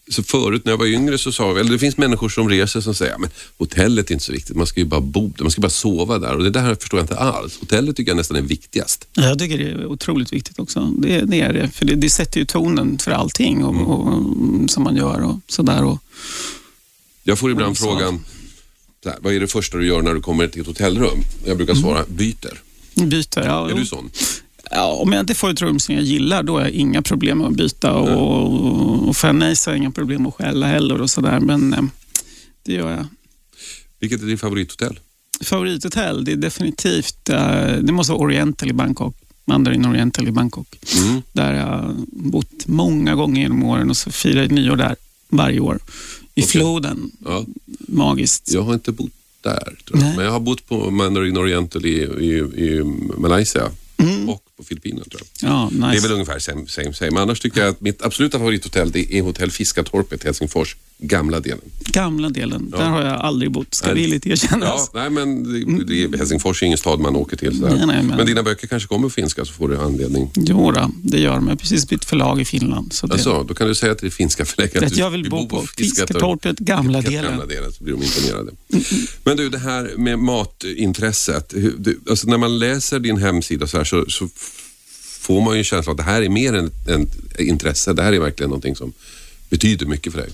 [0.09, 2.81] så förut när jag var yngre så sa vi, eller det finns människor som reser
[2.81, 5.61] som säger, men hotellet är inte så viktigt, man ska ju bara bo man ska
[5.61, 6.37] bara sova där.
[6.37, 7.61] Och det där förstår jag inte alls.
[7.61, 9.09] Hotellet tycker jag nästan är viktigast.
[9.13, 10.81] Jag tycker det är otroligt viktigt också.
[10.99, 14.71] Det, det är det, för det, det sätter ju tonen för allting och, och, och,
[14.71, 15.85] som man gör och sådär.
[15.85, 15.99] Och,
[17.23, 18.25] Jag får ibland frågan,
[19.05, 21.19] här, vad är det första du gör när du kommer till ett hotellrum?
[21.47, 22.61] Jag brukar svara, byter.
[22.95, 23.45] byter.
[23.45, 23.77] Ja, Är jo.
[23.77, 24.11] du sån?
[24.71, 27.43] Ja, om jag inte får ett rum som jag gillar, då har jag inga problem
[27.43, 27.93] att byta.
[27.93, 31.41] Och, och får jag nej så har jag inga problem att skälla heller och sådär.
[31.41, 31.83] Men eh,
[32.63, 33.07] det gör jag.
[34.01, 34.99] Vilket är din favorithotell?
[35.45, 39.17] Favorithotell, det är definitivt, eh, det måste vara Oriental i Bangkok.
[39.45, 40.77] Mandarin Oriental i Bangkok.
[40.97, 41.23] Mm.
[41.33, 44.97] Där jag bott många gånger genom åren och så firar jag nyår där
[45.29, 45.79] varje år.
[46.35, 46.51] I Okej.
[46.51, 47.11] floden.
[47.25, 47.45] Ja,
[47.79, 48.53] Magiskt.
[48.53, 49.11] jag har inte bott
[49.41, 49.99] där, jag.
[50.01, 52.83] Men jag har bott på Mandarin Oriental i, i, i
[53.19, 53.71] Malaysia
[54.29, 55.51] och på Filippinerna tror jag.
[55.51, 55.87] Ja, nice.
[55.87, 57.21] Det är väl ungefär same, same, same.
[57.21, 60.77] Annars tycker jag att mitt absoluta favorithotell det är hotell Fiskatorpet, Helsingfors,
[61.07, 61.61] gamla delen.
[61.87, 63.97] Gamla delen, där har jag aldrig bott, ska Nej.
[63.97, 64.91] villigt erkännas.
[64.95, 67.57] Ja, nej, men det, det är, Helsingfors är ingen stad man åker till.
[67.59, 67.77] Sådär.
[67.77, 68.27] Nej, nej, men- men...
[68.27, 70.31] dina böcker kanske kommer på finska så får du anledning.
[70.37, 71.45] Jo då, det gör de.
[71.45, 72.93] Jag har precis bytt förlag i Finland.
[72.93, 75.49] Så det, Alltså, då kan du säga till det finska förlägget att jag vill bo
[75.49, 77.31] på Fiskatorpet, gamla delen.
[77.31, 78.53] Gamla delen så blir de imponerade.
[79.25, 81.55] Men du, det här med matintresset.
[82.11, 84.29] alltså när man läser din hemsida så, här, så, så
[85.21, 87.93] får man ju en känsla att det här är mer än ett intresse.
[87.93, 88.93] Det här är verkligen någonting som
[89.51, 90.31] betyder mycket för dig.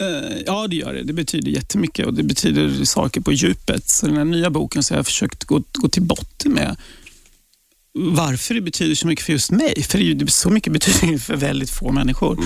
[0.00, 1.02] Eh, Ja, det gör det.
[1.02, 3.88] Det betyder jättemycket och det betyder saker på djupet.
[3.88, 6.76] Så den här nya boken så har jag försökt gå, gå till botten med
[8.00, 9.82] varför det betyder så mycket för just mig.
[9.82, 12.38] För det är ju så mycket betyder för väldigt få människor.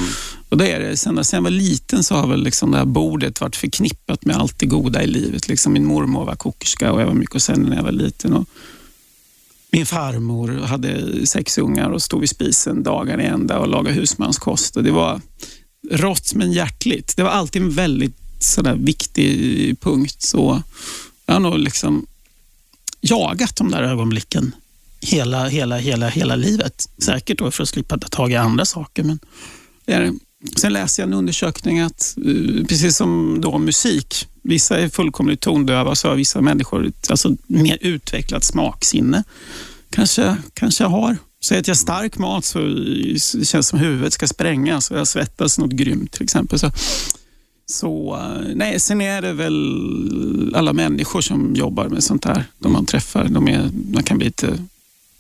[0.49, 0.97] Och det är det.
[0.97, 4.37] Sen, sen jag var liten så har väl liksom det här bordet varit förknippat med
[4.37, 5.49] allt det goda i livet.
[5.49, 8.33] Liksom min mormor var kokerska och jag var mycket och sen när jag var liten.
[8.33, 8.49] Och
[9.71, 14.77] min farmor hade sex ungar och stod vid spisen dagarna i ända och lagade husmanskost.
[14.77, 15.21] Och det var
[15.93, 17.16] rått men hjärtligt.
[17.16, 20.22] Det var alltid en väldigt sådär, viktig punkt.
[20.22, 20.62] Så
[21.26, 22.07] jag har nog liksom
[23.01, 24.55] jagat de där ögonblicken
[25.01, 26.88] hela, hela, hela, hela livet.
[26.99, 29.03] Säkert då för att slippa ta tag i andra saker.
[29.03, 29.18] Men
[29.84, 30.12] det är,
[30.57, 35.95] sen läste jag en undersökning att, eh, precis som då musik, vissa är fullkomligt tondöva,
[35.95, 39.24] så har vissa människor alltså, mer utvecklat smaksinne.
[39.90, 41.16] Kanske, kanske har.
[41.45, 45.59] Säg att jag stark mat så det känns som huvudet ska sprängas och jag svettas
[45.59, 46.59] något grymt till exempel.
[46.59, 46.70] Så,
[47.66, 52.72] så eh, nej, sen är det väl alla människor som jobbar med sånt här, de
[52.72, 53.28] man träffar.
[53.28, 54.59] De, är, man kan bli lite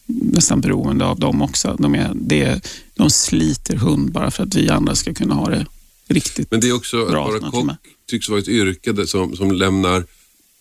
[0.06, 1.76] nästan beroende av dem också.
[1.78, 5.66] De, är, det, de sliter hund bara för att vi andra ska kunna ha det
[6.08, 7.26] riktigt Men det är också bra.
[7.34, 7.70] att vara kock
[8.06, 10.04] tycks vara ett yrke som, som lämnar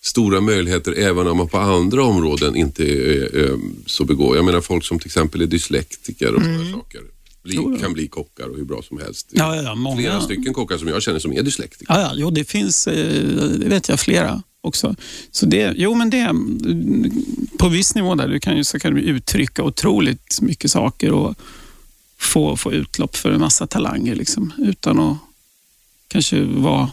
[0.03, 4.37] stora möjligheter även om man på andra områden inte är, är så begåvad.
[4.37, 7.01] Jag menar folk som till exempel är dyslektiker och sådana saker.
[7.43, 9.27] Bli, kan bli kockar och hur bra som helst.
[9.31, 11.93] Ja, ja, många- Flera stycken kockar som jag känner som är dyslektiker.
[11.93, 13.23] Ja, ja, jo, det finns, eh,
[13.59, 14.95] det vet jag, flera också.
[15.31, 17.11] Så det, jo, men det, mm,
[17.59, 21.35] på viss nivå där, du kan ju, så kan du uttrycka otroligt mycket saker och
[22.19, 25.17] få, få utlopp för en massa talanger liksom, utan att
[26.07, 26.89] kanske vara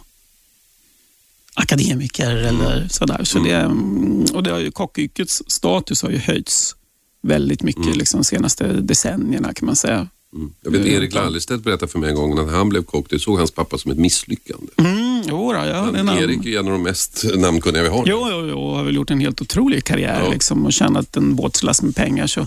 [1.59, 3.25] akademiker eller sådär.
[3.25, 6.75] Så det, mm, och det har ju, kockyrkets status har ju höjts
[7.23, 10.09] väldigt mycket liksom, de senaste decennierna kan man säga.
[10.35, 10.53] Mm.
[10.63, 13.39] Jag vet Erik Lallerstedt berättade för mig en gång när han blev kock, det såg
[13.39, 14.67] hans pappa som ett misslyckande.
[14.77, 17.89] Mm, jo, då, ja, är Men namn- Erik är en av de mest namnkunniga vi
[17.89, 18.05] har.
[18.07, 20.31] Jo, jo, jo, har väl gjort en helt otrolig karriär Ja.
[20.33, 22.27] liksom, och tjänat en båtslast med pengar.
[22.27, 22.47] Så.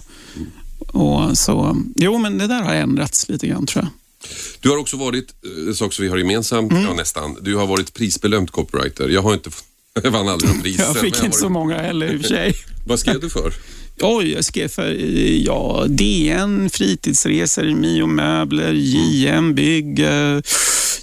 [0.87, 3.91] Och så, jo, men det där har ändrats lite grann tror jag.
[4.61, 6.83] Du har också varit, eh, en sak som vi har gemensamt, Mm.
[6.83, 9.09] ja, nästan, du har varit prisbelönt copywriter.
[9.09, 9.49] Jag har inte
[10.03, 10.79] jag vann aldrig någon pris.
[10.79, 12.55] Jag fick inte så varit- många heller i och för sig.
[12.87, 13.53] Vad skrev du för?
[14.01, 20.39] Oj, jag skrev för eh, ja, DN, Fritidsresor, Mio Möbler, JM Bygg, eh,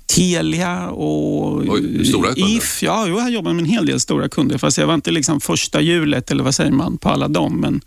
[0.07, 2.57] Telia och Oj, stora kunder.
[2.57, 2.83] If.
[2.83, 4.59] Ja, jag jobbar med en hel del stora kunder.
[4.59, 7.61] Fast jag var inte liksom första hjulet, eller vad säger man, på alla dem.
[7.61, 7.81] Men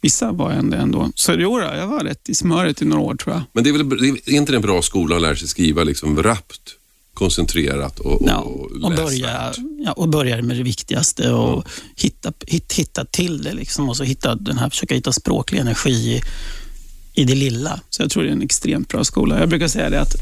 [0.00, 0.76] vissa var jag ändå.
[0.76, 1.10] ändå.
[1.14, 3.42] Så jo, jag var rätt i smöret i några år tror jag.
[3.52, 6.22] Men det är väl det är inte en bra skola att lära sig skriva liksom
[6.22, 6.74] rappt,
[7.14, 8.38] koncentrerat och, och, Ja,
[8.82, 9.56] och, börja, läsvärt?
[9.84, 11.64] ja, och börja med det viktigaste och
[11.96, 13.52] hitta, hit, hitta till det.
[13.52, 16.22] Liksom, och så hitta den här, försöka hitta språklig energi i,
[17.20, 17.80] i det lilla.
[17.90, 19.40] Så jag tror det är en extremt bra skola.
[19.40, 20.14] Jag brukar säga det att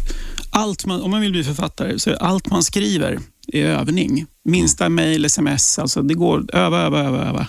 [0.50, 3.18] allt man, om man vill bli författare så är allt man skriver
[3.48, 4.26] är övning.
[4.44, 7.46] Minsta mejl, sms, alltså det går öva, öva, öva, öva.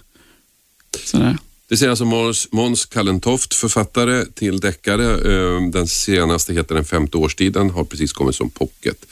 [1.05, 1.37] Sådär.
[1.69, 5.05] Det säger alltså Måns, Måns Kallentoft, författare till deckare.
[5.05, 9.05] Ehm, den senaste heter Den femte årstiden, har precis kommit som pocket.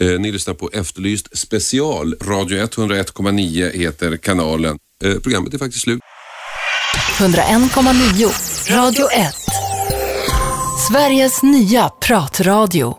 [0.00, 2.14] Ehm, ni lyssnar på Efterlyst special.
[2.22, 4.78] Radio 101,9 heter kanalen.
[5.04, 6.00] Ehm, programmet är faktiskt slut.
[7.18, 8.30] 101,9
[8.70, 9.34] Radio 1.
[10.88, 12.92] Sveriges nya pratradio.